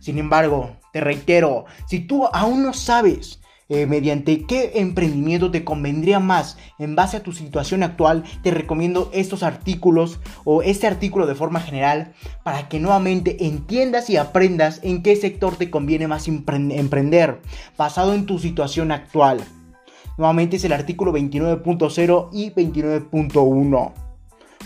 Sin 0.00 0.18
embargo, 0.18 0.76
te 0.92 1.00
reitero, 1.00 1.66
si 1.86 2.00
tú 2.00 2.26
aún 2.32 2.64
no 2.64 2.72
sabes 2.72 3.40
eh, 3.68 3.86
mediante 3.86 4.44
qué 4.44 4.72
emprendimiento 4.74 5.50
te 5.50 5.64
convendría 5.64 6.20
más 6.20 6.58
en 6.78 6.94
base 6.96 7.16
a 7.16 7.22
tu 7.22 7.32
situación 7.32 7.82
actual, 7.82 8.24
te 8.42 8.50
recomiendo 8.50 9.10
estos 9.12 9.42
artículos 9.42 10.20
o 10.44 10.62
este 10.62 10.86
artículo 10.86 11.26
de 11.26 11.34
forma 11.34 11.60
general 11.60 12.12
para 12.42 12.68
que 12.68 12.78
nuevamente 12.78 13.46
entiendas 13.46 14.10
y 14.10 14.18
aprendas 14.18 14.80
en 14.82 15.02
qué 15.02 15.16
sector 15.16 15.56
te 15.56 15.70
conviene 15.70 16.08
más 16.08 16.28
emprender 16.28 17.40
basado 17.78 18.14
en 18.14 18.26
tu 18.26 18.38
situación 18.38 18.92
actual. 18.92 19.40
Nuevamente 20.16 20.56
es 20.56 20.64
el 20.64 20.72
artículo 20.72 21.12
29.0 21.12 22.28
y 22.32 22.50
29.1. 22.50 23.92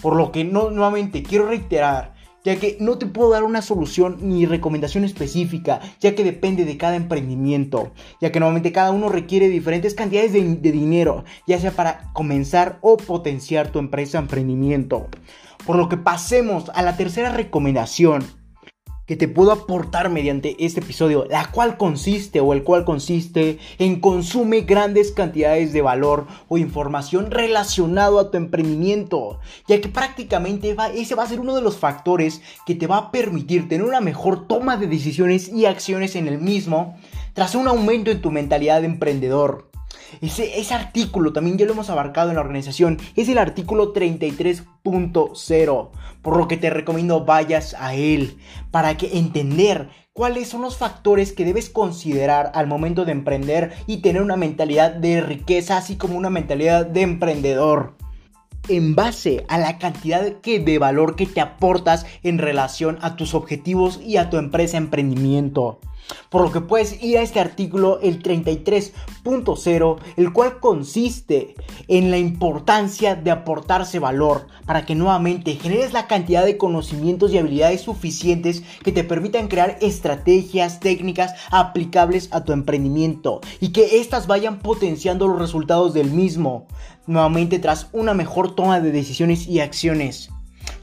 Por 0.02 0.16
lo 0.16 0.30
que 0.32 0.44
no, 0.44 0.70
nuevamente 0.70 1.22
quiero 1.22 1.46
reiterar 1.46 2.17
ya 2.44 2.56
que 2.56 2.76
no 2.80 2.98
te 2.98 3.06
puedo 3.06 3.30
dar 3.30 3.44
una 3.44 3.62
solución 3.62 4.18
ni 4.20 4.46
recomendación 4.46 5.04
específica, 5.04 5.80
ya 6.00 6.14
que 6.14 6.24
depende 6.24 6.64
de 6.64 6.76
cada 6.76 6.96
emprendimiento, 6.96 7.92
ya 8.20 8.32
que 8.32 8.40
normalmente 8.40 8.72
cada 8.72 8.90
uno 8.90 9.08
requiere 9.08 9.48
diferentes 9.48 9.94
cantidades 9.94 10.32
de, 10.32 10.72
dinero, 10.72 11.24
ya 11.46 11.58
sea 11.58 11.72
para 11.72 12.10
comenzar 12.12 12.78
o 12.80 12.96
potenciar 12.96 13.70
tu 13.70 13.78
empresa 13.78 14.18
emprendimiento. 14.18 15.08
Por 15.66 15.76
lo 15.76 15.88
que 15.88 15.96
pasemos 15.96 16.70
a 16.74 16.82
la 16.82 16.96
tercera 16.96 17.30
recomendación, 17.30 18.24
que 19.08 19.16
te 19.16 19.26
puedo 19.26 19.50
aportar 19.50 20.10
mediante 20.10 20.54
este 20.64 20.80
episodio, 20.80 21.24
la 21.28 21.50
cual 21.50 21.78
consiste 21.78 22.40
o 22.40 22.52
el 22.52 22.62
cual 22.62 22.84
consiste 22.84 23.58
en 23.78 24.00
consume 24.00 24.60
grandes 24.60 25.12
cantidades 25.12 25.72
de 25.72 25.80
valor 25.80 26.26
o 26.48 26.58
información 26.58 27.30
relacionado 27.30 28.20
a 28.20 28.30
tu 28.30 28.36
emprendimiento, 28.36 29.40
ya 29.66 29.80
que 29.80 29.88
prácticamente 29.88 30.76
ese 30.94 31.14
va 31.14 31.22
a 31.22 31.28
ser 31.28 31.40
uno 31.40 31.56
de 31.56 31.62
los 31.62 31.78
factores 31.78 32.42
que 32.66 32.74
te 32.74 32.86
va 32.86 32.98
a 32.98 33.10
permitir 33.10 33.66
tener 33.66 33.86
una 33.86 34.02
mejor 34.02 34.46
toma 34.46 34.76
de 34.76 34.86
decisiones 34.86 35.48
y 35.48 35.64
acciones 35.64 36.14
en 36.14 36.28
el 36.28 36.38
mismo 36.38 36.98
tras 37.32 37.54
un 37.54 37.66
aumento 37.66 38.10
en 38.10 38.20
tu 38.20 38.30
mentalidad 38.30 38.80
de 38.82 38.88
emprendedor. 38.88 39.67
Ese, 40.20 40.58
ese, 40.58 40.74
artículo 40.74 41.32
también 41.32 41.58
ya 41.58 41.66
lo 41.66 41.72
hemos 41.72 41.90
abarcado 41.90 42.30
en 42.30 42.36
la 42.36 42.42
organización. 42.42 42.98
Es 43.16 43.28
el 43.28 43.38
artículo 43.38 43.92
33.0. 43.92 45.90
Por 46.22 46.36
lo 46.36 46.48
que 46.48 46.56
te 46.56 46.70
recomiendo 46.70 47.24
vayas 47.24 47.74
a 47.78 47.94
él. 47.94 48.38
Para 48.70 48.96
que 48.96 49.18
entender 49.18 49.90
cuáles 50.12 50.48
son 50.48 50.62
los 50.62 50.76
factores 50.76 51.32
que 51.32 51.44
debes 51.44 51.70
considerar 51.70 52.50
al 52.54 52.66
momento 52.66 53.04
de 53.04 53.12
emprender 53.12 53.72
y 53.86 53.98
tener 53.98 54.22
una 54.22 54.36
mentalidad 54.36 54.92
de 54.92 55.20
riqueza, 55.20 55.76
así 55.76 55.96
como 55.96 56.18
una 56.18 56.30
mentalidad 56.30 56.86
de 56.86 57.02
emprendedor 57.02 57.94
en 58.68 58.94
base 58.94 59.44
a 59.48 59.58
la 59.58 59.78
cantidad 59.78 60.22
de 60.22 60.78
valor 60.78 61.16
que 61.16 61.26
te 61.26 61.40
aportas 61.40 62.06
en 62.22 62.38
relación 62.38 62.98
a 63.00 63.16
tus 63.16 63.34
objetivos 63.34 64.00
y 64.04 64.16
a 64.16 64.30
tu 64.30 64.36
empresa 64.36 64.76
emprendimiento. 64.76 65.80
Por 66.30 66.42
lo 66.42 66.52
que 66.52 66.60
puedes 66.60 67.02
ir 67.02 67.18
a 67.18 67.22
este 67.22 67.40
artículo, 67.40 68.00
el 68.00 68.22
33.0, 68.22 69.98
el 70.16 70.32
cual 70.32 70.60
consiste 70.60 71.54
en 71.88 72.10
la 72.10 72.18
importancia 72.18 73.14
de 73.14 73.30
aportarse 73.30 73.98
valor 73.98 74.46
para 74.66 74.84
que 74.84 74.94
nuevamente 74.94 75.54
generes 75.54 75.92
la 75.92 76.06
cantidad 76.06 76.44
de 76.44 76.58
conocimientos 76.58 77.32
y 77.32 77.38
habilidades 77.38 77.80
suficientes 77.80 78.62
que 78.82 78.92
te 78.92 79.04
permitan 79.04 79.48
crear 79.48 79.78
estrategias, 79.80 80.80
técnicas 80.80 81.34
aplicables 81.50 82.28
a 82.32 82.44
tu 82.44 82.52
emprendimiento 82.52 83.40
y 83.60 83.70
que 83.72 84.00
éstas 84.00 84.26
vayan 84.26 84.58
potenciando 84.58 85.28
los 85.28 85.38
resultados 85.38 85.94
del 85.94 86.10
mismo, 86.10 86.66
nuevamente 87.06 87.58
tras 87.58 87.88
una 87.92 88.14
mejor 88.14 88.54
toma 88.54 88.80
de 88.80 88.92
decisiones 88.92 89.46
y 89.46 89.60
acciones. 89.60 90.30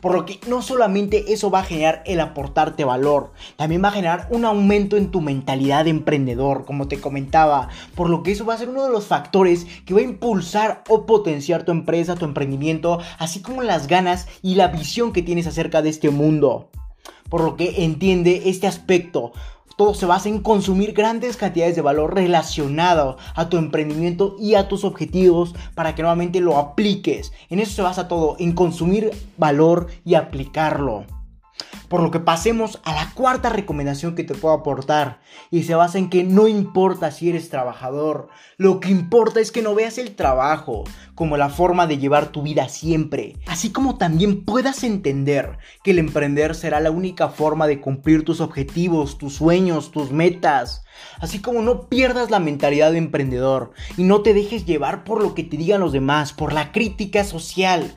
Por 0.06 0.14
lo 0.14 0.28
que 0.28 0.40
no 0.48 0.62
solamente 0.62 1.34
eso 1.34 1.50
va 1.50 1.62
a 1.62 1.64
generar 1.64 2.04
el 2.06 2.20
aportarte 2.20 2.86
valor, 2.86 3.32
también 3.56 3.84
va 3.84 3.88
a 3.88 3.94
generar 3.94 4.28
un 4.30 4.46
aumento 4.46 4.98
en 4.98 5.10
tu 5.10 5.20
mentalidad 5.20 5.86
de 5.86 5.90
emprendedor, 5.90 6.66
como 6.66 6.88
te 6.88 7.02
comentaba. 7.02 7.70
Por 7.96 8.12
lo 8.12 8.22
que 8.22 8.32
eso 8.32 8.46
va 8.46 8.54
a 8.54 8.58
ser 8.60 8.70
uno 8.70 8.84
de 8.84 8.92
los 8.92 9.08
factores 9.08 9.66
que 9.84 9.96
va 9.96 10.02
a 10.02 10.04
impulsar 10.04 10.84
o 10.90 11.08
potenciar 11.08 11.64
tu 11.64 11.72
empresa, 11.72 12.14
tu 12.14 12.26
emprendimiento, 12.26 13.00
así 13.18 13.42
como 13.42 13.64
las 13.64 13.88
ganas 13.88 14.28
y 14.44 14.54
la 14.54 14.68
visión 14.68 15.12
que 15.12 15.24
tienes 15.24 15.48
acerca 15.48 15.82
de 15.82 15.90
este 15.90 16.12
mundo. 16.12 16.70
Por 17.28 17.42
lo 17.42 17.56
que 17.56 17.84
entiende 17.84 18.44
este 18.46 18.68
aspecto 18.68 19.32
todo 19.78 19.94
se 19.94 20.06
basa 20.06 20.30
en 20.30 20.40
consumir 20.40 20.94
grandes 20.94 21.38
cantidades 21.38 21.76
de 21.76 21.82
valor 21.82 22.14
relacionado 22.14 23.18
a 23.36 23.50
tu 23.50 23.58
emprendimiento 23.58 24.36
y 24.40 24.56
a 24.56 24.68
tus 24.68 24.84
objetivos 24.84 25.54
para 25.74 25.96
que 25.96 26.02
nuevamente 26.02 26.40
lo 26.40 26.58
apliques. 26.58 27.34
En 27.50 27.60
eso 27.60 27.74
se 27.74 27.82
basa 27.82 28.08
todo, 28.08 28.36
en 28.40 28.54
consumir 28.54 29.12
valor 29.38 29.88
y 30.06 30.16
aplicarlo. 30.16 31.06
Por 31.88 32.02
lo 32.02 32.12
que 32.12 32.20
pasemos 32.20 32.80
a 32.84 32.94
la 32.94 33.12
cuarta 33.14 33.50
recomendación 33.50 34.16
que 34.16 34.24
te 34.24 34.34
puedo 34.34 34.54
aportar. 34.54 35.20
Y 35.52 35.64
se 35.64 35.76
basa 35.76 35.98
en 35.98 36.10
que 36.10 36.24
no 36.24 36.48
importa 36.48 37.12
si 37.12 37.30
eres 37.30 37.50
trabajador, 37.50 38.30
lo 38.58 38.80
que 38.80 38.90
importa 38.90 39.40
es 39.40 39.52
que 39.52 39.62
no 39.62 39.76
veas 39.76 39.98
el 39.98 40.16
trabajo 40.16 40.84
como 41.16 41.38
la 41.38 41.50
forma 41.50 41.88
de 41.88 41.98
llevar 41.98 42.28
tu 42.28 42.42
vida 42.42 42.68
siempre, 42.68 43.38
así 43.48 43.72
como 43.72 43.98
también 43.98 44.44
puedas 44.44 44.84
entender 44.84 45.58
que 45.84 45.92
el 45.92 46.00
emprender 46.00 46.56
será 46.56 46.82
la 46.82 46.92
única 46.92 47.30
forma 47.30 47.68
de 47.68 47.80
cumplir 47.80 48.26
tus 48.26 48.42
objetivos, 48.42 49.18
tus 49.18 49.36
sueños, 49.36 49.92
tus 49.92 50.12
metas, 50.12 50.84
así 51.20 51.40
como 51.40 51.62
no 51.62 51.88
pierdas 51.88 52.32
la 52.32 52.40
mentalidad 52.40 52.92
de 52.92 52.98
emprendedor 52.98 53.72
y 53.98 54.04
no 54.04 54.22
te 54.22 54.34
dejes 54.34 54.66
llevar 54.66 55.06
por 55.06 55.24
lo 55.24 55.34
que 55.34 55.44
te 55.44 55.58
digan 55.58 55.80
los 55.80 55.94
demás, 55.94 56.34
por 56.34 56.52
la 56.52 56.74
crítica 56.74 57.24
social, 57.24 57.96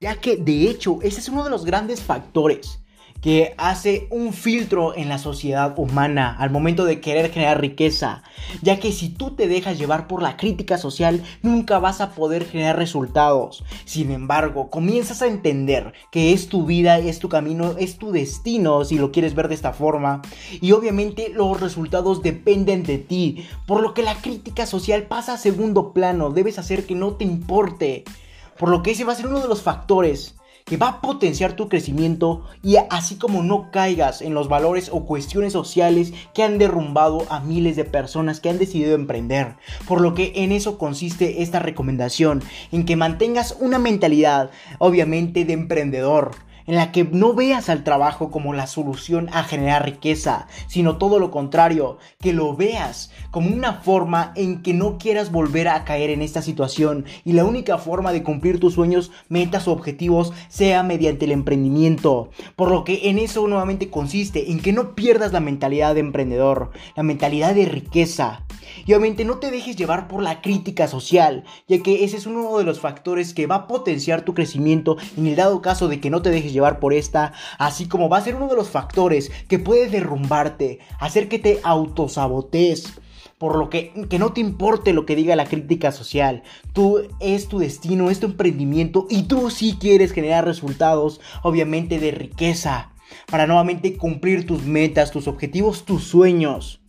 ya 0.00 0.16
que 0.16 0.36
de 0.36 0.70
hecho 0.70 0.98
ese 1.02 1.20
es 1.20 1.28
uno 1.28 1.44
de 1.44 1.50
los 1.50 1.64
grandes 1.64 2.00
factores 2.00 2.80
que 3.20 3.54
hace 3.58 4.06
un 4.10 4.32
filtro 4.32 4.96
en 4.96 5.08
la 5.08 5.18
sociedad 5.18 5.78
humana 5.78 6.34
al 6.38 6.50
momento 6.50 6.84
de 6.84 7.00
querer 7.00 7.30
generar 7.30 7.60
riqueza, 7.60 8.22
ya 8.62 8.80
que 8.80 8.92
si 8.92 9.10
tú 9.10 9.32
te 9.32 9.48
dejas 9.48 9.78
llevar 9.78 10.06
por 10.06 10.22
la 10.22 10.36
crítica 10.36 10.78
social, 10.78 11.22
nunca 11.42 11.78
vas 11.78 12.00
a 12.00 12.10
poder 12.10 12.46
generar 12.46 12.76
resultados. 12.76 13.64
Sin 13.84 14.10
embargo, 14.10 14.70
comienzas 14.70 15.22
a 15.22 15.26
entender 15.26 15.92
que 16.10 16.32
es 16.32 16.48
tu 16.48 16.64
vida, 16.64 16.98
es 16.98 17.18
tu 17.18 17.28
camino, 17.28 17.74
es 17.78 17.98
tu 17.98 18.12
destino, 18.12 18.84
si 18.84 18.98
lo 18.98 19.12
quieres 19.12 19.34
ver 19.34 19.48
de 19.48 19.54
esta 19.54 19.72
forma, 19.72 20.22
y 20.60 20.72
obviamente 20.72 21.28
los 21.28 21.60
resultados 21.60 22.22
dependen 22.22 22.82
de 22.82 22.98
ti, 22.98 23.46
por 23.66 23.82
lo 23.82 23.94
que 23.94 24.02
la 24.02 24.14
crítica 24.14 24.66
social 24.66 25.04
pasa 25.04 25.34
a 25.34 25.38
segundo 25.38 25.92
plano, 25.92 26.30
debes 26.30 26.58
hacer 26.58 26.86
que 26.86 26.94
no 26.94 27.12
te 27.14 27.24
importe. 27.24 28.04
Por 28.58 28.68
lo 28.68 28.82
que 28.82 28.90
ese 28.90 29.04
va 29.04 29.14
a 29.14 29.16
ser 29.16 29.26
uno 29.26 29.40
de 29.40 29.48
los 29.48 29.62
factores 29.62 30.39
que 30.64 30.76
va 30.76 30.88
a 30.88 31.00
potenciar 31.00 31.54
tu 31.54 31.68
crecimiento 31.68 32.44
y 32.62 32.76
así 32.90 33.16
como 33.16 33.42
no 33.42 33.70
caigas 33.70 34.22
en 34.22 34.34
los 34.34 34.48
valores 34.48 34.90
o 34.92 35.06
cuestiones 35.06 35.52
sociales 35.52 36.12
que 36.34 36.42
han 36.42 36.58
derrumbado 36.58 37.26
a 37.30 37.40
miles 37.40 37.76
de 37.76 37.84
personas 37.84 38.40
que 38.40 38.50
han 38.50 38.58
decidido 38.58 38.94
emprender. 38.94 39.56
Por 39.86 40.00
lo 40.00 40.14
que 40.14 40.32
en 40.36 40.52
eso 40.52 40.78
consiste 40.78 41.42
esta 41.42 41.58
recomendación, 41.58 42.42
en 42.72 42.84
que 42.84 42.96
mantengas 42.96 43.56
una 43.60 43.78
mentalidad 43.78 44.50
obviamente 44.78 45.44
de 45.44 45.52
emprendedor 45.52 46.32
en 46.66 46.76
la 46.76 46.92
que 46.92 47.04
no 47.04 47.34
veas 47.34 47.68
al 47.68 47.84
trabajo 47.84 48.30
como 48.30 48.54
la 48.54 48.66
solución 48.66 49.28
a 49.32 49.44
generar 49.44 49.84
riqueza, 49.84 50.46
sino 50.66 50.96
todo 50.96 51.18
lo 51.18 51.30
contrario, 51.30 51.98
que 52.20 52.32
lo 52.32 52.56
veas 52.56 53.10
como 53.30 53.50
una 53.50 53.74
forma 53.74 54.32
en 54.36 54.62
que 54.62 54.74
no 54.74 54.98
quieras 54.98 55.32
volver 55.32 55.68
a 55.68 55.84
caer 55.84 56.10
en 56.10 56.22
esta 56.22 56.42
situación 56.42 57.04
y 57.24 57.32
la 57.32 57.44
única 57.44 57.78
forma 57.78 58.12
de 58.12 58.22
cumplir 58.22 58.60
tus 58.60 58.74
sueños, 58.74 59.10
metas 59.28 59.68
o 59.68 59.72
objetivos 59.72 60.32
sea 60.48 60.82
mediante 60.82 61.24
el 61.24 61.32
emprendimiento. 61.32 62.30
Por 62.56 62.70
lo 62.70 62.84
que 62.84 63.08
en 63.10 63.18
eso 63.18 63.46
nuevamente 63.46 63.90
consiste, 63.90 64.50
en 64.50 64.60
que 64.60 64.72
no 64.72 64.94
pierdas 64.94 65.32
la 65.32 65.40
mentalidad 65.40 65.94
de 65.94 66.00
emprendedor, 66.00 66.70
la 66.96 67.02
mentalidad 67.02 67.54
de 67.54 67.66
riqueza. 67.66 68.44
Y 68.86 68.92
obviamente 68.92 69.24
no 69.24 69.38
te 69.38 69.50
dejes 69.50 69.76
llevar 69.76 70.08
por 70.08 70.22
la 70.22 70.40
crítica 70.42 70.88
social, 70.88 71.44
ya 71.68 71.82
que 71.82 72.04
ese 72.04 72.16
es 72.16 72.26
uno 72.26 72.56
de 72.58 72.64
los 72.64 72.80
factores 72.80 73.34
que 73.34 73.46
va 73.46 73.54
a 73.56 73.66
potenciar 73.66 74.22
tu 74.22 74.34
crecimiento 74.34 74.96
en 75.16 75.26
el 75.26 75.36
dado 75.36 75.60
caso 75.62 75.88
de 75.88 76.00
que 76.00 76.10
no 76.10 76.22
te 76.22 76.30
dejes 76.30 76.49
llevar 76.52 76.80
por 76.80 76.92
esta, 76.92 77.32
así 77.58 77.86
como 77.88 78.08
va 78.08 78.18
a 78.18 78.22
ser 78.22 78.36
uno 78.36 78.48
de 78.48 78.56
los 78.56 78.70
factores 78.70 79.30
que 79.48 79.58
puede 79.58 79.88
derrumbarte, 79.88 80.80
hacer 80.98 81.28
que 81.28 81.38
te 81.38 81.60
autosabotees 81.62 83.00
por 83.38 83.56
lo 83.56 83.70
que, 83.70 83.92
que 84.10 84.18
no 84.18 84.34
te 84.34 84.42
importe 84.42 84.92
lo 84.92 85.06
que 85.06 85.16
diga 85.16 85.34
la 85.34 85.46
crítica 85.46 85.92
social. 85.92 86.42
Tú 86.74 87.08
es 87.20 87.48
tu 87.48 87.58
destino, 87.58 88.10
es 88.10 88.20
tu 88.20 88.26
emprendimiento 88.26 89.06
y 89.08 89.22
tú 89.22 89.48
sí 89.48 89.78
quieres 89.80 90.12
generar 90.12 90.44
resultados, 90.44 91.22
obviamente 91.42 91.98
de 91.98 92.10
riqueza, 92.10 92.92
para 93.30 93.46
nuevamente 93.46 93.96
cumplir 93.96 94.46
tus 94.46 94.64
metas, 94.64 95.10
tus 95.10 95.26
objetivos, 95.26 95.86
tus 95.86 96.04
sueños. 96.04 96.79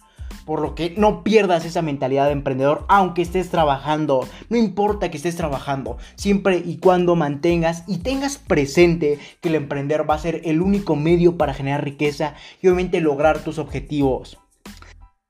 Por 0.51 0.59
lo 0.59 0.75
que 0.75 0.93
no 0.97 1.23
pierdas 1.23 1.63
esa 1.63 1.81
mentalidad 1.81 2.25
de 2.25 2.33
emprendedor 2.33 2.83
aunque 2.89 3.21
estés 3.21 3.49
trabajando. 3.49 4.27
No 4.49 4.57
importa 4.57 5.09
que 5.09 5.15
estés 5.15 5.37
trabajando, 5.37 5.97
siempre 6.15 6.57
y 6.57 6.75
cuando 6.75 7.15
mantengas 7.15 7.85
y 7.87 7.99
tengas 7.99 8.37
presente 8.37 9.17
que 9.39 9.47
el 9.47 9.55
emprender 9.55 10.09
va 10.09 10.15
a 10.15 10.19
ser 10.19 10.41
el 10.43 10.61
único 10.61 10.97
medio 10.97 11.37
para 11.37 11.53
generar 11.53 11.85
riqueza 11.85 12.35
y 12.61 12.67
obviamente 12.67 12.99
lograr 12.99 13.45
tus 13.45 13.59
objetivos. 13.59 14.39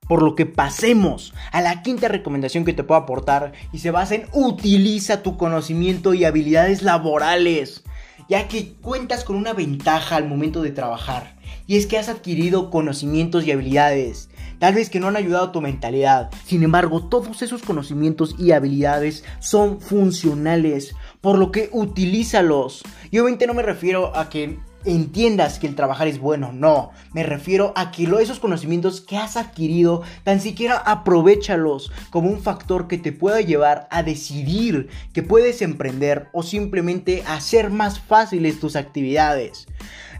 Por 0.08 0.24
lo 0.24 0.34
que 0.34 0.44
pasemos 0.44 1.32
a 1.52 1.60
la 1.60 1.82
quinta 1.82 2.08
recomendación 2.08 2.64
que 2.64 2.72
te 2.72 2.82
puedo 2.82 3.00
aportar 3.00 3.52
y 3.72 3.78
se 3.78 3.92
basa 3.92 4.16
en 4.16 4.26
utiliza 4.32 5.22
tu 5.22 5.36
conocimiento 5.36 6.14
y 6.14 6.24
habilidades 6.24 6.82
laborales, 6.82 7.84
ya 8.28 8.48
que 8.48 8.72
cuentas 8.72 9.22
con 9.22 9.36
una 9.36 9.52
ventaja 9.52 10.16
al 10.16 10.26
momento 10.26 10.62
de 10.62 10.72
trabajar 10.72 11.40
y 11.72 11.78
es 11.78 11.86
que 11.86 11.96
has 11.96 12.10
adquirido 12.10 12.68
conocimientos 12.68 13.46
y 13.46 13.50
habilidades, 13.50 14.28
tal 14.58 14.74
vez 14.74 14.90
que 14.90 15.00
no 15.00 15.08
han 15.08 15.16
ayudado 15.16 15.46
a 15.46 15.52
tu 15.52 15.62
mentalidad. 15.62 16.28
Sin 16.44 16.62
embargo, 16.62 17.08
todos 17.08 17.40
esos 17.40 17.62
conocimientos 17.62 18.36
y 18.38 18.50
habilidades 18.50 19.24
son 19.40 19.80
funcionales, 19.80 20.94
por 21.22 21.38
lo 21.38 21.50
que 21.50 21.70
utilízalos. 21.72 22.82
Y 23.10 23.20
obviamente 23.20 23.46
no 23.46 23.54
me 23.54 23.62
refiero 23.62 24.14
a 24.14 24.28
que 24.28 24.58
entiendas 24.84 25.58
que 25.58 25.66
el 25.66 25.74
trabajar 25.74 26.08
es 26.08 26.18
bueno, 26.18 26.52
no, 26.52 26.90
me 27.12 27.22
refiero 27.22 27.72
a 27.76 27.90
que 27.90 28.02
esos 28.20 28.40
conocimientos 28.40 29.00
que 29.00 29.16
has 29.16 29.36
adquirido, 29.36 30.02
tan 30.24 30.40
siquiera 30.40 30.76
aprovechalos 30.76 31.92
como 32.10 32.28
un 32.28 32.40
factor 32.40 32.88
que 32.88 32.98
te 32.98 33.12
pueda 33.12 33.40
llevar 33.40 33.88
a 33.90 34.02
decidir 34.02 34.88
que 35.12 35.22
puedes 35.22 35.62
emprender 35.62 36.28
o 36.32 36.42
simplemente 36.42 37.22
hacer 37.26 37.70
más 37.70 38.00
fáciles 38.00 38.60
tus 38.60 38.76
actividades. 38.76 39.66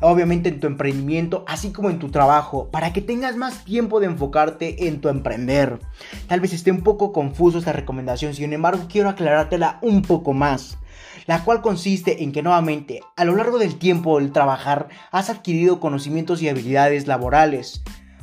Obviamente 0.00 0.48
en 0.48 0.58
tu 0.58 0.66
emprendimiento, 0.66 1.44
así 1.46 1.70
como 1.70 1.88
en 1.88 2.00
tu 2.00 2.10
trabajo, 2.10 2.68
para 2.70 2.92
que 2.92 3.00
tengas 3.00 3.36
más 3.36 3.64
tiempo 3.64 4.00
de 4.00 4.06
enfocarte 4.06 4.88
en 4.88 5.00
tu 5.00 5.08
emprender. 5.08 5.78
Tal 6.26 6.40
vez 6.40 6.52
esté 6.52 6.72
un 6.72 6.82
poco 6.82 7.12
confuso 7.12 7.58
esta 7.58 7.72
recomendación, 7.72 8.34
sin 8.34 8.52
embargo 8.52 8.86
quiero 8.90 9.08
aclarártela 9.08 9.78
un 9.80 10.02
poco 10.02 10.32
más 10.32 10.78
la 11.26 11.44
cual 11.44 11.62
consiste 11.62 12.22
en 12.22 12.32
que 12.32 12.42
nuevamente 12.42 13.00
a 13.16 13.24
lo 13.24 13.36
largo 13.36 13.58
del 13.58 13.76
tiempo 13.76 14.18
del 14.18 14.32
trabajar 14.32 14.88
has 15.10 15.30
adquirido 15.30 15.80
conocimientos 15.80 16.42
y 16.42 16.48
habilidades 16.48 17.06
laborales, 17.06 17.82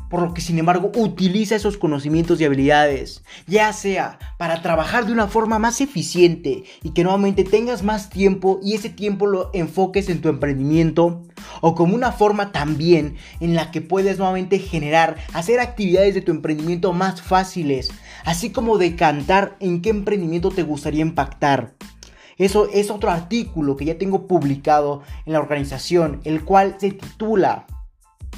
por 0.10 0.22
lo 0.22 0.34
que 0.34 0.41
sin 0.41 0.58
embargo 0.58 0.91
utiliza 0.96 1.55
esos 1.55 1.77
conocimientos 1.77 2.41
y 2.41 2.46
habilidades, 2.46 3.24
ya 3.48 3.72
sea 3.74 4.17
para 4.38 4.62
trabajar 4.62 5.05
de 5.05 5.13
una 5.13 5.27
forma 5.27 5.60
más 5.60 5.81
eficiente 5.81 6.63
y 6.84 6.89
que 6.91 7.03
nuevamente 7.03 7.43
tengas 7.43 7.84
más 7.84 8.10
tiempo 8.10 8.60
y 8.63 8.74
ese 8.74 8.89
tiempo 8.89 9.27
lo 9.27 9.51
enfoques 9.53 10.10
en 10.10 10.22
tu 10.22 10.29
emprendimiento, 10.29 11.22
o 11.62 11.75
como 11.75 11.96
una 11.96 12.12
forma 12.12 12.51
también 12.51 13.15
en 13.39 13.55
la 13.55 13.72
que 13.72 13.81
puedes 13.81 14.17
nuevamente 14.17 14.60
generar, 14.60 15.17
hacer 15.34 15.60
actividades 15.60 16.15
de 16.15 16.22
tu 16.22 16.31
emprendimiento 16.31 16.91
más 16.91 17.22
fáciles, 17.22 17.91
así 18.25 18.50
como 18.50 18.77
decantar 18.77 19.55
en 19.60 19.81
qué 19.81 19.89
emprendimiento 19.89 20.50
te 20.50 20.63
gustaría 20.63 21.01
impactar. 21.01 21.75
Eso 22.39 22.69
es 22.72 22.89
otro 22.89 23.12
artículo 23.12 23.75
que 23.75 23.86
ya 23.86 23.98
tengo 23.98 24.25
publicado 24.25 25.03
en 25.25 25.34
la 25.34 25.39
organización, 25.39 26.22
el 26.24 26.46
cual 26.46 26.77
se 26.79 26.91
titula 26.91 27.67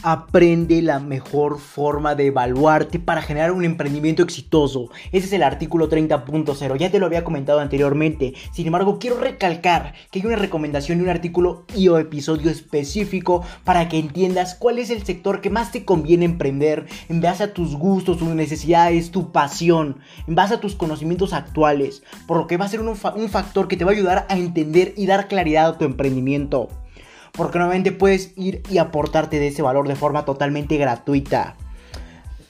Aprende 0.03 0.81
la 0.81 0.99
mejor 0.99 1.59
forma 1.59 2.15
de 2.15 2.25
evaluarte 2.25 2.97
para 2.97 3.21
generar 3.21 3.51
un 3.51 3.63
emprendimiento 3.63 4.23
exitoso. 4.23 4.89
Ese 5.11 5.27
es 5.27 5.33
el 5.33 5.43
artículo 5.43 5.89
30.0. 5.89 6.77
Ya 6.77 6.89
te 6.89 6.97
lo 6.97 7.05
había 7.05 7.23
comentado 7.23 7.59
anteriormente. 7.59 8.33
Sin 8.51 8.65
embargo, 8.65 8.97
quiero 8.97 9.19
recalcar 9.19 9.93
que 10.09 10.17
hay 10.17 10.25
una 10.25 10.37
recomendación 10.37 10.97
y 10.97 11.03
un 11.03 11.09
artículo 11.09 11.65
y 11.75 11.87
o 11.89 11.99
episodio 11.99 12.49
específico 12.49 13.43
para 13.63 13.89
que 13.89 13.99
entiendas 13.99 14.55
cuál 14.55 14.79
es 14.79 14.89
el 14.89 15.05
sector 15.05 15.39
que 15.39 15.51
más 15.51 15.71
te 15.71 15.85
conviene 15.85 16.25
emprender 16.25 16.87
en 17.07 17.21
base 17.21 17.43
a 17.43 17.53
tus 17.53 17.75
gustos, 17.75 18.17
tus 18.17 18.29
necesidades, 18.29 19.11
tu 19.11 19.31
pasión, 19.31 19.97
en 20.27 20.33
base 20.33 20.55
a 20.55 20.59
tus 20.59 20.73
conocimientos 20.73 21.31
actuales. 21.31 22.01
Por 22.25 22.37
lo 22.37 22.47
que 22.47 22.57
va 22.57 22.65
a 22.65 22.69
ser 22.69 22.79
un, 22.79 22.87
un 22.87 23.29
factor 23.29 23.67
que 23.67 23.77
te 23.77 23.85
va 23.85 23.91
a 23.91 23.93
ayudar 23.93 24.25
a 24.29 24.35
entender 24.35 24.95
y 24.97 25.05
dar 25.05 25.27
claridad 25.27 25.67
a 25.67 25.77
tu 25.77 25.85
emprendimiento 25.85 26.69
porque 27.31 27.57
nuevamente 27.57 27.91
puedes 27.91 28.33
ir 28.35 28.61
y 28.69 28.77
aportarte 28.77 29.39
de 29.39 29.47
ese 29.47 29.61
valor 29.61 29.87
de 29.87 29.95
forma 29.95 30.25
totalmente 30.25 30.77
gratuita. 30.77 31.55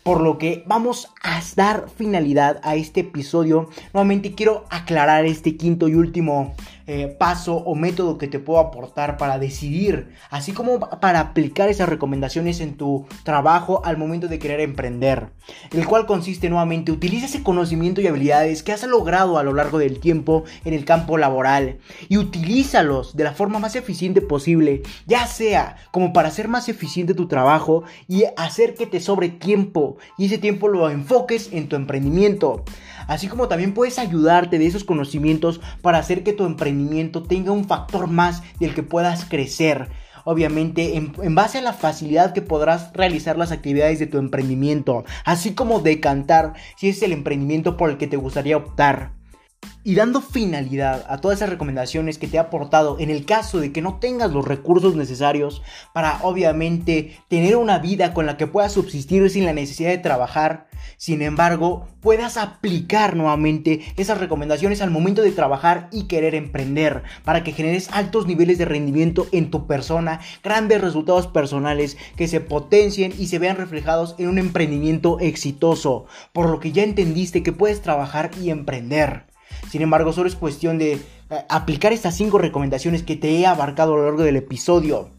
Por 0.04 0.22
lo 0.22 0.38
que 0.40 0.64
vamos 0.66 1.10
a 1.22 1.42
dar 1.56 1.88
finalidad 1.96 2.60
a 2.64 2.76
este 2.76 3.02
episodio. 3.02 3.70
Nuevamente 3.94 4.34
quiero 4.34 4.66
aclarar 4.72 5.26
este 5.26 5.58
quinto 5.58 5.88
y 5.88 5.94
último 5.94 6.56
eh, 6.94 7.08
paso 7.08 7.56
o 7.56 7.74
método 7.74 8.18
que 8.18 8.28
te 8.28 8.38
puedo 8.38 8.60
aportar 8.60 9.16
para 9.16 9.40
decidir, 9.40 10.10
así 10.30 10.52
como 10.52 10.78
para 11.00 11.22
aplicar 11.22 11.70
esas 11.70 11.88
recomendaciones 11.88 12.60
en 12.60 12.76
tu 12.76 13.06
trabajo 13.24 13.82
al 13.86 13.96
momento 13.96 14.28
de 14.28 14.40
querer 14.40 14.60
emprender, 14.60 15.28
el 15.72 15.88
cual 15.88 16.06
consiste 16.06 16.50
nuevamente, 16.50 16.92
utiliza 16.92 17.28
ese 17.28 17.44
conocimiento 17.44 18.02
y 18.02 18.08
habilidades 18.08 18.62
que 18.62 18.74
has 18.74 18.84
logrado 18.84 19.38
a 19.38 19.44
lo 19.44 19.54
largo 19.54 19.78
del 19.78 20.02
tiempo 20.02 20.44
en 20.66 20.74
el 20.74 20.84
campo 20.84 21.18
laboral 21.18 21.78
y 22.10 22.18
utilízalos 22.18 23.16
de 23.16 23.24
la 23.24 23.32
forma 23.32 23.60
más 23.60 23.78
eficiente 23.78 24.20
posible, 24.20 24.84
ya 25.08 25.28
sea 25.28 25.78
como 25.92 26.12
para 26.12 26.28
hacer 26.28 26.50
más 26.50 26.68
eficiente 26.68 27.14
tu 27.14 27.30
trabajo 27.30 27.86
y 28.10 28.26
hacer 28.36 28.76
que 28.76 28.86
te 28.86 29.00
sobre 29.00 29.30
tiempo 29.30 29.96
y 30.18 30.26
ese 30.26 30.40
tiempo 30.40 30.68
lo 30.68 30.90
enfoques 30.90 31.54
en 31.54 31.70
tu 31.70 31.78
emprendimiento. 31.78 32.66
Así 33.12 33.28
como 33.28 33.50
también 33.50 33.74
puedes 33.74 34.00
ayudarte 34.00 34.58
de 34.58 34.68
esos 34.68 34.86
conocimientos 34.86 35.60
para 35.82 35.98
hacer 35.98 36.24
que 36.24 36.32
tu 36.32 36.46
emprendimiento 36.46 37.24
tenga 37.24 37.52
un 37.52 37.66
factor 37.66 38.08
más 38.08 38.42
del 38.58 38.74
que 38.74 38.84
puedas 38.84 39.26
crecer. 39.26 39.90
Obviamente 40.24 40.96
en, 40.96 41.36
base 41.36 41.58
a 41.58 41.62
la 41.62 41.74
facilidad 41.74 42.32
que 42.32 42.42
podrás 42.42 42.94
realizar 42.94 43.38
las 43.38 43.52
actividades 43.52 44.00
de 44.00 44.08
tu 44.08 44.18
emprendimiento, 44.18 45.04
así 45.26 45.54
como 45.54 45.82
decantar 45.82 46.54
si 46.78 46.88
es 46.88 47.04
el 47.04 47.12
emprendimiento 47.12 47.76
por 47.76 47.90
el 47.90 47.98
que 47.98 48.08
te 48.08 48.16
gustaría 48.16 48.56
optar 48.56 49.12
y 49.84 49.96
dando 49.96 50.22
finalidad 50.22 51.06
a 51.10 51.18
todas 51.18 51.40
esas 51.40 51.50
recomendaciones 51.50 52.18
que 52.18 52.28
te 52.28 52.38
he 52.38 52.40
aportado 52.40 53.00
en 53.00 53.10
el 53.10 53.26
caso 53.26 53.60
de 53.60 53.72
que 53.72 53.82
no 53.82 54.00
tengas 54.00 54.32
los 54.32 54.48
recursos 54.48 54.96
necesarios 54.96 55.62
para 55.94 56.20
obviamente 56.22 57.18
tener 57.28 57.56
una 57.56 57.80
vida 57.80 58.14
con 58.14 58.26
la 58.26 58.38
que 58.38 58.48
puedas 58.48 58.74
subsistir 58.74 59.30
sin 59.30 59.46
la 59.46 59.54
necesidad 59.54 59.90
de 59.90 59.98
trabajar, 59.98 60.68
sin 60.98 61.22
embargo 61.22 61.88
puedas 62.02 62.38
aplicar 62.38 63.16
nuevamente 63.16 63.82
esas 63.98 64.20
recomendaciones 64.20 64.82
al 64.82 64.92
momento 64.92 65.22
de 65.22 65.32
trabajar 65.32 65.88
y 65.92 66.04
querer 66.04 66.36
emprender 66.36 67.04
para 67.24 67.44
que 67.44 67.52
generes 67.52 67.90
altos 67.92 68.28
niveles 68.28 68.58
de 68.58 68.66
rendimiento 68.66 69.28
en 69.32 69.52
tu 69.52 69.68
persona, 69.68 70.20
grandes 70.44 70.82
resultados 70.82 71.28
personales 71.28 71.98
que 72.16 72.28
se 72.28 72.40
potencien 72.40 73.14
y 73.18 73.28
se 73.28 73.40
vean 73.40 73.58
reflejados 73.58 74.16
en 74.18 74.28
un 74.28 74.38
emprendimiento 74.38 75.20
exitoso, 75.20 76.06
por 76.34 76.50
lo 76.50 76.60
que 76.60 76.72
ya 76.72 76.84
entendiste 76.84 77.44
que 77.44 77.52
puedes 77.52 77.82
trabajar 77.82 78.32
y 78.42 78.50
emprender. 78.50 79.31
Sin 79.70 79.82
embargo, 79.82 80.14
solo 80.14 80.28
es 80.28 80.36
cuestión 80.36 80.78
de 80.78 80.94
eh, 80.94 81.00
aplicar 81.50 81.94
estas 81.94 82.16
5 82.16 82.38
recomendaciones 82.38 83.04
que 83.04 83.16
te 83.16 83.40
he 83.40 83.46
abarcado 83.46 83.94
a 83.94 83.98
lo 83.98 84.06
largo 84.06 84.24
del 84.24 84.36
episodio. 84.36 85.10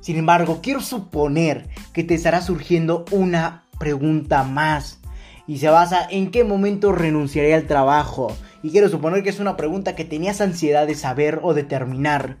Sin 0.00 0.16
embargo, 0.16 0.60
quiero 0.62 0.80
suponer 0.80 1.68
que 1.92 2.02
te 2.02 2.14
estará 2.14 2.42
surgiendo 2.42 3.04
una 3.12 3.64
pregunta 3.78 4.42
más. 4.42 5.00
Y 5.46 5.58
se 5.58 5.68
basa 5.68 6.06
en 6.10 6.30
qué 6.30 6.44
momento 6.44 6.92
renunciaré 6.92 7.54
al 7.54 7.66
trabajo. 7.66 8.36
Y 8.62 8.70
quiero 8.70 8.88
suponer 8.88 9.22
que 9.22 9.30
es 9.30 9.40
una 9.40 9.56
pregunta 9.56 9.94
que 9.94 10.04
tenías 10.04 10.40
ansiedad 10.40 10.86
de 10.86 10.94
saber 10.94 11.40
o 11.42 11.54
determinar. 11.54 12.38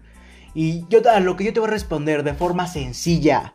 Y 0.54 0.86
yo 0.88 1.00
a 1.10 1.20
lo 1.20 1.36
que 1.36 1.44
yo 1.44 1.52
te 1.52 1.60
voy 1.60 1.68
a 1.68 1.72
responder 1.72 2.22
de 2.22 2.34
forma 2.34 2.66
sencilla. 2.66 3.54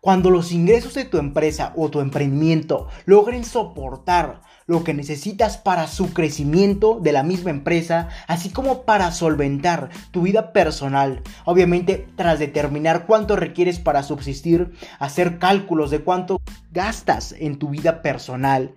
Cuando 0.00 0.30
los 0.30 0.50
ingresos 0.50 0.94
de 0.94 1.04
tu 1.04 1.18
empresa 1.18 1.72
o 1.76 1.88
tu 1.88 2.00
emprendimiento 2.00 2.88
logren 3.06 3.44
soportar 3.44 4.42
lo 4.66 4.84
que 4.84 4.94
necesitas 4.94 5.56
para 5.58 5.86
su 5.86 6.12
crecimiento 6.12 6.98
de 7.00 7.12
la 7.12 7.22
misma 7.22 7.50
empresa, 7.50 8.08
así 8.26 8.50
como 8.50 8.82
para 8.82 9.10
solventar 9.12 9.90
tu 10.10 10.22
vida 10.22 10.52
personal. 10.52 11.22
Obviamente, 11.44 12.06
tras 12.16 12.38
determinar 12.38 13.06
cuánto 13.06 13.36
requieres 13.36 13.78
para 13.78 14.02
subsistir, 14.02 14.72
hacer 14.98 15.38
cálculos 15.38 15.90
de 15.90 16.00
cuánto 16.00 16.40
gastas 16.72 17.32
en 17.38 17.58
tu 17.58 17.70
vida 17.70 18.02
personal 18.02 18.74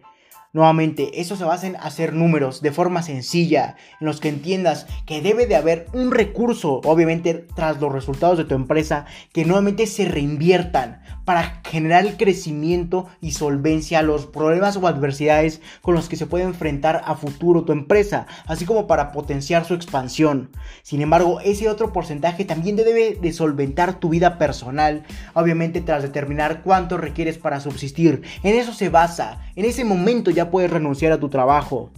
Nuevamente, 0.55 1.19
eso 1.19 1.35
se 1.35 1.43
basa 1.43 1.67
en 1.67 1.75
hacer 1.75 2.13
números 2.13 2.61
de 2.61 2.71
forma 2.71 3.03
sencilla, 3.03 3.75
en 3.99 4.07
los 4.07 4.21
que 4.21 4.29
entiendas 4.29 4.87
que 5.05 5.21
debe 5.21 5.47
de 5.47 5.57
haber 5.57 5.87
un 5.91 6.11
recurso, 6.11 6.79
obviamente 6.85 7.33
tras 7.33 7.81
los 7.81 7.91
resultados 7.91 8.37
de 8.37 8.45
tu 8.45 8.55
empresa, 8.55 9.05
que 9.33 9.43
nuevamente 9.43 9.85
se 9.85 10.05
reinviertan 10.05 11.01
para 11.25 11.61
generar 11.65 12.05
el 12.05 12.15
crecimiento 12.15 13.07
y 13.19 13.31
solvencia 13.31 13.99
a 13.99 14.03
los 14.03 14.27
problemas 14.27 14.77
o 14.77 14.87
adversidades 14.87 15.59
con 15.81 15.95
los 15.95 16.07
que 16.07 16.15
se 16.15 16.27
puede 16.27 16.45
enfrentar 16.45 17.01
a 17.03 17.15
futuro 17.15 17.65
tu 17.65 17.73
empresa, 17.73 18.27
así 18.45 18.63
como 18.65 18.87
para 18.87 19.11
potenciar 19.11 19.65
su 19.65 19.73
expansión. 19.73 20.51
Sin 20.83 21.01
embargo, 21.01 21.41
ese 21.41 21.67
otro 21.67 21.91
porcentaje 21.91 22.45
también 22.45 22.75
debe 22.75 23.17
de 23.19 23.33
solventar 23.33 23.99
tu 23.99 24.09
vida 24.09 24.37
personal, 24.37 25.03
obviamente 25.33 25.81
tras 25.81 26.03
determinar 26.03 26.61
cuánto 26.61 26.97
requieres 26.97 27.39
para 27.39 27.59
subsistir. 27.59 28.21
En 28.43 28.55
eso 28.55 28.71
se 28.73 28.89
basa, 28.89 29.41
en 29.55 29.65
ese 29.65 29.83
momento 29.83 30.29
ya 30.29 30.44
puedes 30.49 30.71
renunciar 30.71 31.11
a 31.11 31.19
tu 31.19 31.29
trabajo. 31.29 31.91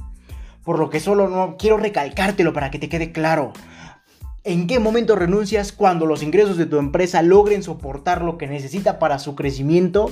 Por 0.63 0.79
lo 0.79 0.89
que 0.89 0.99
solo 0.99 1.27
no 1.29 1.55
quiero 1.57 1.77
recalcártelo 1.77 2.53
para 2.53 2.71
que 2.71 2.79
te 2.79 2.89
quede 2.89 3.11
claro. 3.11 3.53
¿En 4.43 4.67
qué 4.67 4.79
momento 4.79 5.15
renuncias 5.15 5.71
cuando 5.71 6.05
los 6.05 6.23
ingresos 6.23 6.57
de 6.57 6.65
tu 6.65 6.77
empresa 6.77 7.21
logren 7.21 7.63
soportar 7.63 8.21
lo 8.21 8.37
que 8.37 8.47
necesita 8.47 8.99
para 8.99 9.19
su 9.19 9.35
crecimiento? 9.35 10.09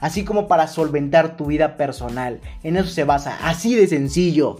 así 0.00 0.24
como 0.24 0.48
para 0.48 0.68
solventar 0.68 1.36
tu 1.36 1.46
vida 1.46 1.76
personal. 1.76 2.40
En 2.62 2.76
eso 2.76 2.88
se 2.88 3.04
basa, 3.04 3.38
así 3.42 3.74
de 3.74 3.86
sencillo. 3.86 4.58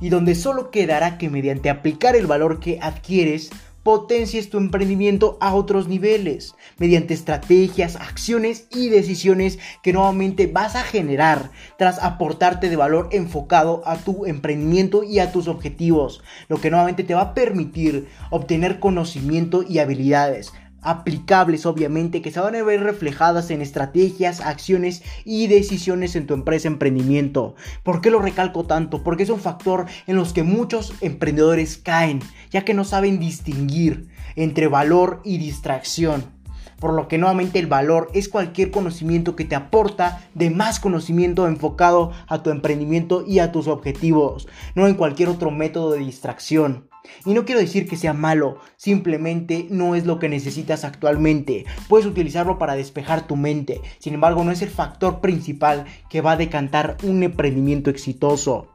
Y 0.00 0.08
donde 0.08 0.34
solo 0.34 0.70
quedará 0.70 1.18
que 1.18 1.28
mediante 1.28 1.70
aplicar 1.70 2.16
el 2.16 2.26
valor 2.26 2.60
que 2.60 2.78
adquieres, 2.80 3.50
potencies 3.82 4.50
tu 4.50 4.58
emprendimiento 4.58 5.38
a 5.40 5.54
otros 5.54 5.88
niveles 5.88 6.54
mediante 6.78 7.14
estrategias, 7.14 7.96
acciones 7.96 8.66
y 8.70 8.88
decisiones 8.88 9.58
que 9.82 9.92
nuevamente 9.92 10.46
vas 10.46 10.76
a 10.76 10.82
generar 10.82 11.50
tras 11.78 12.02
aportarte 12.02 12.68
de 12.68 12.76
valor 12.76 13.08
enfocado 13.12 13.82
a 13.86 13.96
tu 13.96 14.26
emprendimiento 14.26 15.04
y 15.04 15.18
a 15.18 15.32
tus 15.32 15.48
objetivos, 15.48 16.22
lo 16.48 16.60
que 16.60 16.70
nuevamente 16.70 17.04
te 17.04 17.14
va 17.14 17.22
a 17.22 17.34
permitir 17.34 18.08
obtener 18.30 18.78
conocimiento 18.80 19.64
y 19.66 19.78
habilidades 19.78 20.52
aplicables 20.82 21.66
obviamente 21.66 22.22
que 22.22 22.30
se 22.30 22.40
van 22.40 22.54
a 22.54 22.62
ver 22.62 22.82
reflejadas 22.82 23.50
en 23.50 23.62
estrategias, 23.62 24.40
acciones 24.40 25.02
y 25.24 25.46
decisiones 25.46 26.16
en 26.16 26.26
tu 26.26 26.34
empresa 26.34 26.68
emprendimiento. 26.68 27.54
¿Por 27.82 28.00
qué 28.00 28.10
lo 28.10 28.20
recalco 28.20 28.64
tanto? 28.64 29.02
Porque 29.02 29.24
es 29.24 29.30
un 29.30 29.40
factor 29.40 29.86
en 30.06 30.16
los 30.16 30.32
que 30.32 30.42
muchos 30.42 30.94
emprendedores 31.00 31.76
caen, 31.78 32.20
ya 32.50 32.64
que 32.64 32.74
no 32.74 32.84
saben 32.84 33.18
distinguir 33.18 34.08
entre 34.36 34.68
valor 34.68 35.20
y 35.24 35.38
distracción. 35.38 36.38
Por 36.78 36.94
lo 36.94 37.08
que 37.08 37.18
nuevamente 37.18 37.58
el 37.58 37.66
valor 37.66 38.08
es 38.14 38.28
cualquier 38.28 38.70
conocimiento 38.70 39.34
que 39.34 39.44
te 39.44 39.56
aporta 39.56 40.28
de 40.34 40.50
más 40.50 40.78
conocimiento 40.78 41.48
enfocado 41.48 42.12
a 42.28 42.44
tu 42.44 42.50
emprendimiento 42.50 43.24
y 43.26 43.40
a 43.40 43.50
tus 43.50 43.66
objetivos, 43.66 44.46
no 44.76 44.86
en 44.86 44.94
cualquier 44.94 45.28
otro 45.28 45.50
método 45.50 45.90
de 45.92 45.98
distracción. 45.98 46.88
Y 47.24 47.34
no 47.34 47.44
quiero 47.44 47.60
decir 47.60 47.88
que 47.88 47.96
sea 47.96 48.12
malo, 48.12 48.58
simplemente 48.76 49.66
no 49.70 49.94
es 49.94 50.06
lo 50.06 50.18
que 50.18 50.28
necesitas 50.28 50.84
actualmente. 50.84 51.64
Puedes 51.88 52.06
utilizarlo 52.06 52.58
para 52.58 52.76
despejar 52.76 53.26
tu 53.26 53.36
mente, 53.36 53.80
sin 53.98 54.14
embargo 54.14 54.44
no 54.44 54.52
es 54.52 54.62
el 54.62 54.70
factor 54.70 55.20
principal 55.20 55.84
que 56.08 56.20
va 56.20 56.32
a 56.32 56.36
decantar 56.36 56.96
un 57.02 57.22
emprendimiento 57.22 57.90
exitoso. 57.90 58.68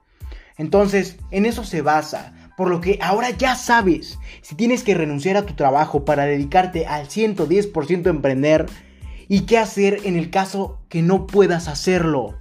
Entonces, 0.58 1.18
en 1.32 1.46
eso 1.46 1.64
se 1.64 1.82
basa. 1.82 2.34
Por 2.56 2.70
lo 2.70 2.82
que 2.82 3.00
ahora 3.02 3.32
ya 3.32 3.56
sabes, 3.56 4.20
si 4.42 4.54
tienes 4.54 4.84
que 4.84 4.94
renunciar 4.94 5.38
a 5.38 5.46
tu 5.46 5.56
trabajo 5.56 6.06
para 6.06 6.26
dedicarte 6.26 6.86
al 6.86 7.08
110% 7.08 8.06
a 8.06 8.10
emprender, 8.10 8.68
y 9.28 9.42
qué 9.42 9.58
hacer 9.58 10.02
en 10.04 10.16
el 10.16 10.30
caso 10.30 10.80
que 10.90 11.02
no 11.02 11.26
puedas 11.26 11.68
hacerlo. 11.68 12.40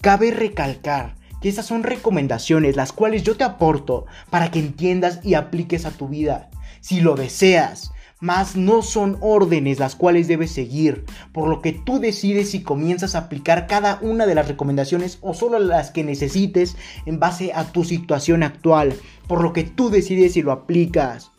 Cabe 0.00 0.30
recalcar 0.30 1.17
que 1.40 1.48
esas 1.48 1.66
son 1.66 1.82
recomendaciones 1.82 2.76
las 2.76 2.92
cuales 2.92 3.22
yo 3.22 3.36
te 3.36 3.44
aporto 3.44 4.06
para 4.30 4.50
que 4.50 4.58
entiendas 4.58 5.20
y 5.22 5.34
apliques 5.34 5.84
a 5.86 5.90
tu 5.90 6.08
vida. 6.08 6.50
Si 6.80 7.00
lo 7.00 7.14
deseas, 7.14 7.92
mas 8.20 8.56
no 8.56 8.82
son 8.82 9.16
órdenes 9.20 9.78
las 9.78 9.94
cuales 9.94 10.26
debes 10.26 10.50
seguir, 10.50 11.04
por 11.32 11.48
lo 11.48 11.62
que 11.62 11.72
tú 11.72 12.00
decides 12.00 12.50
si 12.50 12.62
comienzas 12.62 13.14
a 13.14 13.18
aplicar 13.18 13.66
cada 13.66 13.98
una 14.02 14.26
de 14.26 14.34
las 14.34 14.48
recomendaciones 14.48 15.18
o 15.20 15.34
solo 15.34 15.58
las 15.58 15.90
que 15.90 16.04
necesites 16.04 16.76
en 17.06 17.20
base 17.20 17.52
a 17.54 17.64
tu 17.64 17.84
situación 17.84 18.42
actual, 18.42 18.94
por 19.26 19.42
lo 19.42 19.52
que 19.52 19.64
tú 19.64 19.90
decides 19.90 20.32
si 20.32 20.42
lo 20.42 20.52
aplicas. 20.52 21.30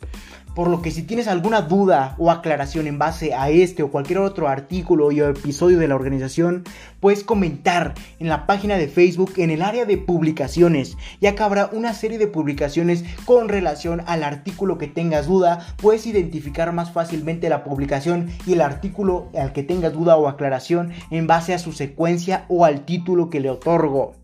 Por 0.54 0.68
lo 0.68 0.82
que 0.82 0.90
si 0.90 1.04
tienes 1.04 1.28
alguna 1.28 1.62
duda 1.62 2.16
o 2.18 2.30
aclaración 2.30 2.88
en 2.88 2.98
base 2.98 3.34
a 3.34 3.50
este 3.50 3.84
o 3.84 3.90
cualquier 3.90 4.18
otro 4.18 4.48
artículo 4.48 5.06
o 5.06 5.10
episodio 5.12 5.78
de 5.78 5.86
la 5.86 5.94
organización, 5.94 6.64
puedes 6.98 7.22
comentar 7.22 7.94
en 8.18 8.28
la 8.28 8.46
página 8.46 8.76
de 8.76 8.88
Facebook 8.88 9.34
en 9.36 9.50
el 9.50 9.62
área 9.62 9.84
de 9.84 9.96
publicaciones, 9.96 10.96
ya 11.20 11.36
que 11.36 11.42
habrá 11.44 11.70
una 11.72 11.94
serie 11.94 12.18
de 12.18 12.26
publicaciones 12.26 13.04
con 13.24 13.48
relación 13.48 14.02
al 14.06 14.24
artículo 14.24 14.76
que 14.76 14.88
tengas 14.88 15.26
duda, 15.26 15.66
puedes 15.76 16.06
identificar 16.06 16.72
más 16.72 16.90
fácilmente 16.90 17.48
la 17.48 17.62
publicación 17.62 18.28
y 18.44 18.54
el 18.54 18.60
artículo 18.60 19.28
al 19.38 19.52
que 19.52 19.62
tengas 19.62 19.92
duda 19.92 20.16
o 20.16 20.28
aclaración 20.28 20.90
en 21.12 21.28
base 21.28 21.54
a 21.54 21.58
su 21.58 21.72
secuencia 21.72 22.44
o 22.48 22.64
al 22.64 22.84
título 22.84 23.30
que 23.30 23.40
le 23.40 23.50
otorgo 23.50 24.19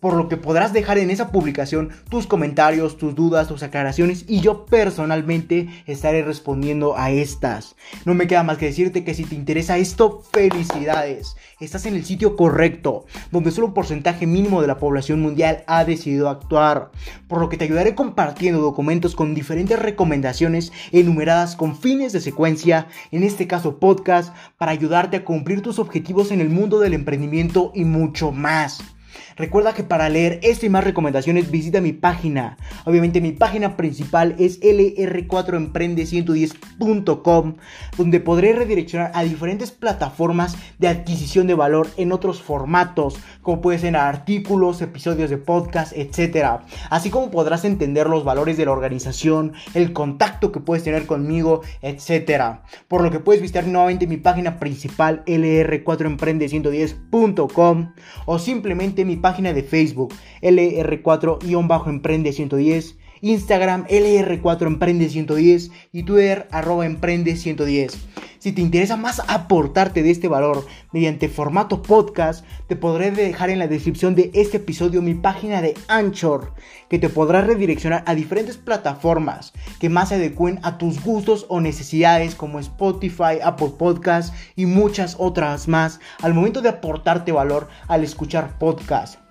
por 0.00 0.14
lo 0.14 0.28
que 0.28 0.36
podrás 0.36 0.72
dejar 0.72 0.98
en 0.98 1.10
esa 1.10 1.30
publicación 1.30 1.90
tus 2.08 2.26
comentarios, 2.26 2.98
tus 2.98 3.14
dudas, 3.14 3.48
tus 3.48 3.62
aclaraciones 3.62 4.24
y 4.28 4.40
yo 4.40 4.66
personalmente 4.66 5.68
estaré 5.86 6.22
respondiendo 6.22 6.96
a 6.96 7.10
estas. 7.10 7.74
No 8.04 8.14
me 8.14 8.26
queda 8.26 8.42
más 8.42 8.58
que 8.58 8.66
decirte 8.66 9.04
que 9.04 9.14
si 9.14 9.24
te 9.24 9.34
interesa 9.34 9.78
esto, 9.78 10.22
felicidades. 10.32 11.36
Estás 11.60 11.86
en 11.86 11.96
el 11.96 12.04
sitio 12.04 12.36
correcto, 12.36 13.06
donde 13.32 13.50
solo 13.50 13.68
un 13.68 13.74
porcentaje 13.74 14.26
mínimo 14.26 14.60
de 14.60 14.68
la 14.68 14.78
población 14.78 15.20
mundial 15.20 15.64
ha 15.66 15.84
decidido 15.84 16.28
actuar, 16.28 16.90
por 17.26 17.40
lo 17.40 17.48
que 17.48 17.56
te 17.56 17.64
ayudaré 17.64 17.94
compartiendo 17.94 18.60
documentos 18.60 19.16
con 19.16 19.34
diferentes 19.34 19.78
recomendaciones 19.78 20.72
enumeradas 20.92 21.56
con 21.56 21.76
fines 21.76 22.12
de 22.12 22.20
secuencia, 22.20 22.86
en 23.10 23.24
este 23.24 23.46
caso 23.46 23.78
podcast, 23.78 24.34
para 24.56 24.72
ayudarte 24.72 25.16
a 25.16 25.24
cumplir 25.24 25.62
tus 25.62 25.78
objetivos 25.78 26.30
en 26.30 26.40
el 26.40 26.48
mundo 26.48 26.78
del 26.78 26.94
emprendimiento 26.94 27.72
y 27.74 27.84
mucho 27.84 28.30
más. 28.30 28.97
Recuerda 29.36 29.74
que 29.74 29.84
para 29.84 30.08
leer 30.08 30.40
este 30.42 30.66
y 30.66 30.68
más 30.68 30.84
recomendaciones 30.84 31.50
visita 31.50 31.80
mi 31.80 31.92
página. 31.92 32.56
Obviamente 32.84 33.20
mi 33.20 33.32
página 33.32 33.76
principal 33.76 34.36
es 34.38 34.60
lr4emprende110.com 34.60 37.56
donde 37.96 38.20
podré 38.20 38.52
redireccionar 38.52 39.10
a 39.14 39.24
diferentes 39.24 39.70
plataformas 39.70 40.58
de 40.78 40.88
adquisición 40.88 41.46
de 41.46 41.54
valor 41.54 41.88
en 41.96 42.12
otros 42.12 42.42
formatos 42.42 43.16
como 43.42 43.60
puede 43.60 43.78
ser 43.78 43.96
artículos, 43.96 44.80
episodios 44.82 45.30
de 45.30 45.38
podcast, 45.38 45.92
etc. 45.96 46.58
Así 46.90 47.08
como 47.10 47.30
podrás 47.30 47.64
entender 47.64 48.08
los 48.08 48.24
valores 48.24 48.58
de 48.58 48.66
la 48.66 48.72
organización, 48.72 49.52
el 49.74 49.92
contacto 49.92 50.50
que 50.52 50.60
puedes 50.60 50.84
tener 50.84 51.06
conmigo, 51.06 51.62
etc. 51.80 52.58
Por 52.88 53.02
lo 53.02 53.10
que 53.10 53.20
puedes 53.20 53.40
visitar 53.40 53.66
nuevamente 53.66 54.06
mi 54.06 54.18
página 54.18 54.58
principal 54.58 55.24
lr4emprende110.com 55.24 57.92
o 58.26 58.38
simplemente 58.38 58.97
mi 59.04 59.16
página 59.16 59.52
de 59.52 59.62
Facebook 59.62 60.14
LR4-Emprende110, 60.42 62.96
Instagram 63.20 63.86
LR4Emprende110 63.86 65.70
y 65.92 66.02
Twitter 66.04 66.48
arroba 66.50 66.86
Emprende110. 66.86 67.94
Si 68.38 68.52
te 68.52 68.60
interesa 68.60 68.96
más 68.96 69.20
aportarte 69.26 70.04
de 70.04 70.12
este 70.12 70.28
valor 70.28 70.64
mediante 70.92 71.28
formato 71.28 71.82
podcast, 71.82 72.44
te 72.68 72.76
podré 72.76 73.10
dejar 73.10 73.50
en 73.50 73.58
la 73.58 73.66
descripción 73.66 74.14
de 74.14 74.30
este 74.32 74.58
episodio 74.58 75.02
mi 75.02 75.14
página 75.14 75.60
de 75.60 75.74
Anchor, 75.88 76.54
que 76.88 77.00
te 77.00 77.08
podrá 77.08 77.40
redireccionar 77.40 78.04
a 78.06 78.14
diferentes 78.14 78.56
plataformas 78.56 79.52
que 79.80 79.88
más 79.88 80.10
se 80.10 80.14
adecuen 80.14 80.60
a 80.62 80.78
tus 80.78 81.02
gustos 81.02 81.46
o 81.48 81.60
necesidades 81.60 82.36
como 82.36 82.60
Spotify, 82.60 83.40
Apple 83.42 83.72
Podcasts 83.76 84.32
y 84.54 84.66
muchas 84.66 85.16
otras 85.18 85.66
más 85.66 85.98
al 86.22 86.34
momento 86.34 86.62
de 86.62 86.68
aportarte 86.68 87.32
valor 87.32 87.68
al 87.88 88.04
escuchar 88.04 88.56
podcast 88.58 89.27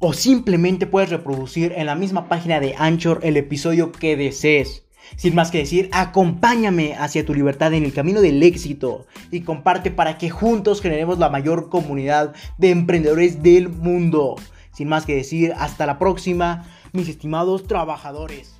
o 0.00 0.14
simplemente 0.14 0.86
puedes 0.86 1.10
reproducir 1.10 1.74
en 1.76 1.86
la 1.86 1.94
misma 1.94 2.28
página 2.28 2.58
de 2.58 2.74
Anchor 2.76 3.20
el 3.22 3.36
episodio 3.36 3.92
que 3.92 4.16
desees. 4.16 4.82
Sin 5.16 5.34
más 5.34 5.50
que 5.50 5.58
decir, 5.58 5.90
acompáñame 5.92 6.94
hacia 6.94 7.24
tu 7.26 7.34
libertad 7.34 7.74
en 7.74 7.84
el 7.84 7.92
camino 7.92 8.20
del 8.20 8.42
éxito 8.42 9.06
y 9.30 9.42
comparte 9.42 9.90
para 9.90 10.18
que 10.18 10.30
juntos 10.30 10.80
generemos 10.80 11.18
la 11.18 11.28
mayor 11.28 11.68
comunidad 11.68 12.34
de 12.58 12.70
emprendedores 12.70 13.42
del 13.42 13.68
mundo. 13.68 14.36
Sin 14.72 14.88
más 14.88 15.04
que 15.04 15.16
decir, 15.16 15.52
hasta 15.58 15.84
la 15.84 15.98
próxima, 15.98 16.64
mis 16.92 17.08
estimados 17.08 17.66
trabajadores. 17.66 18.59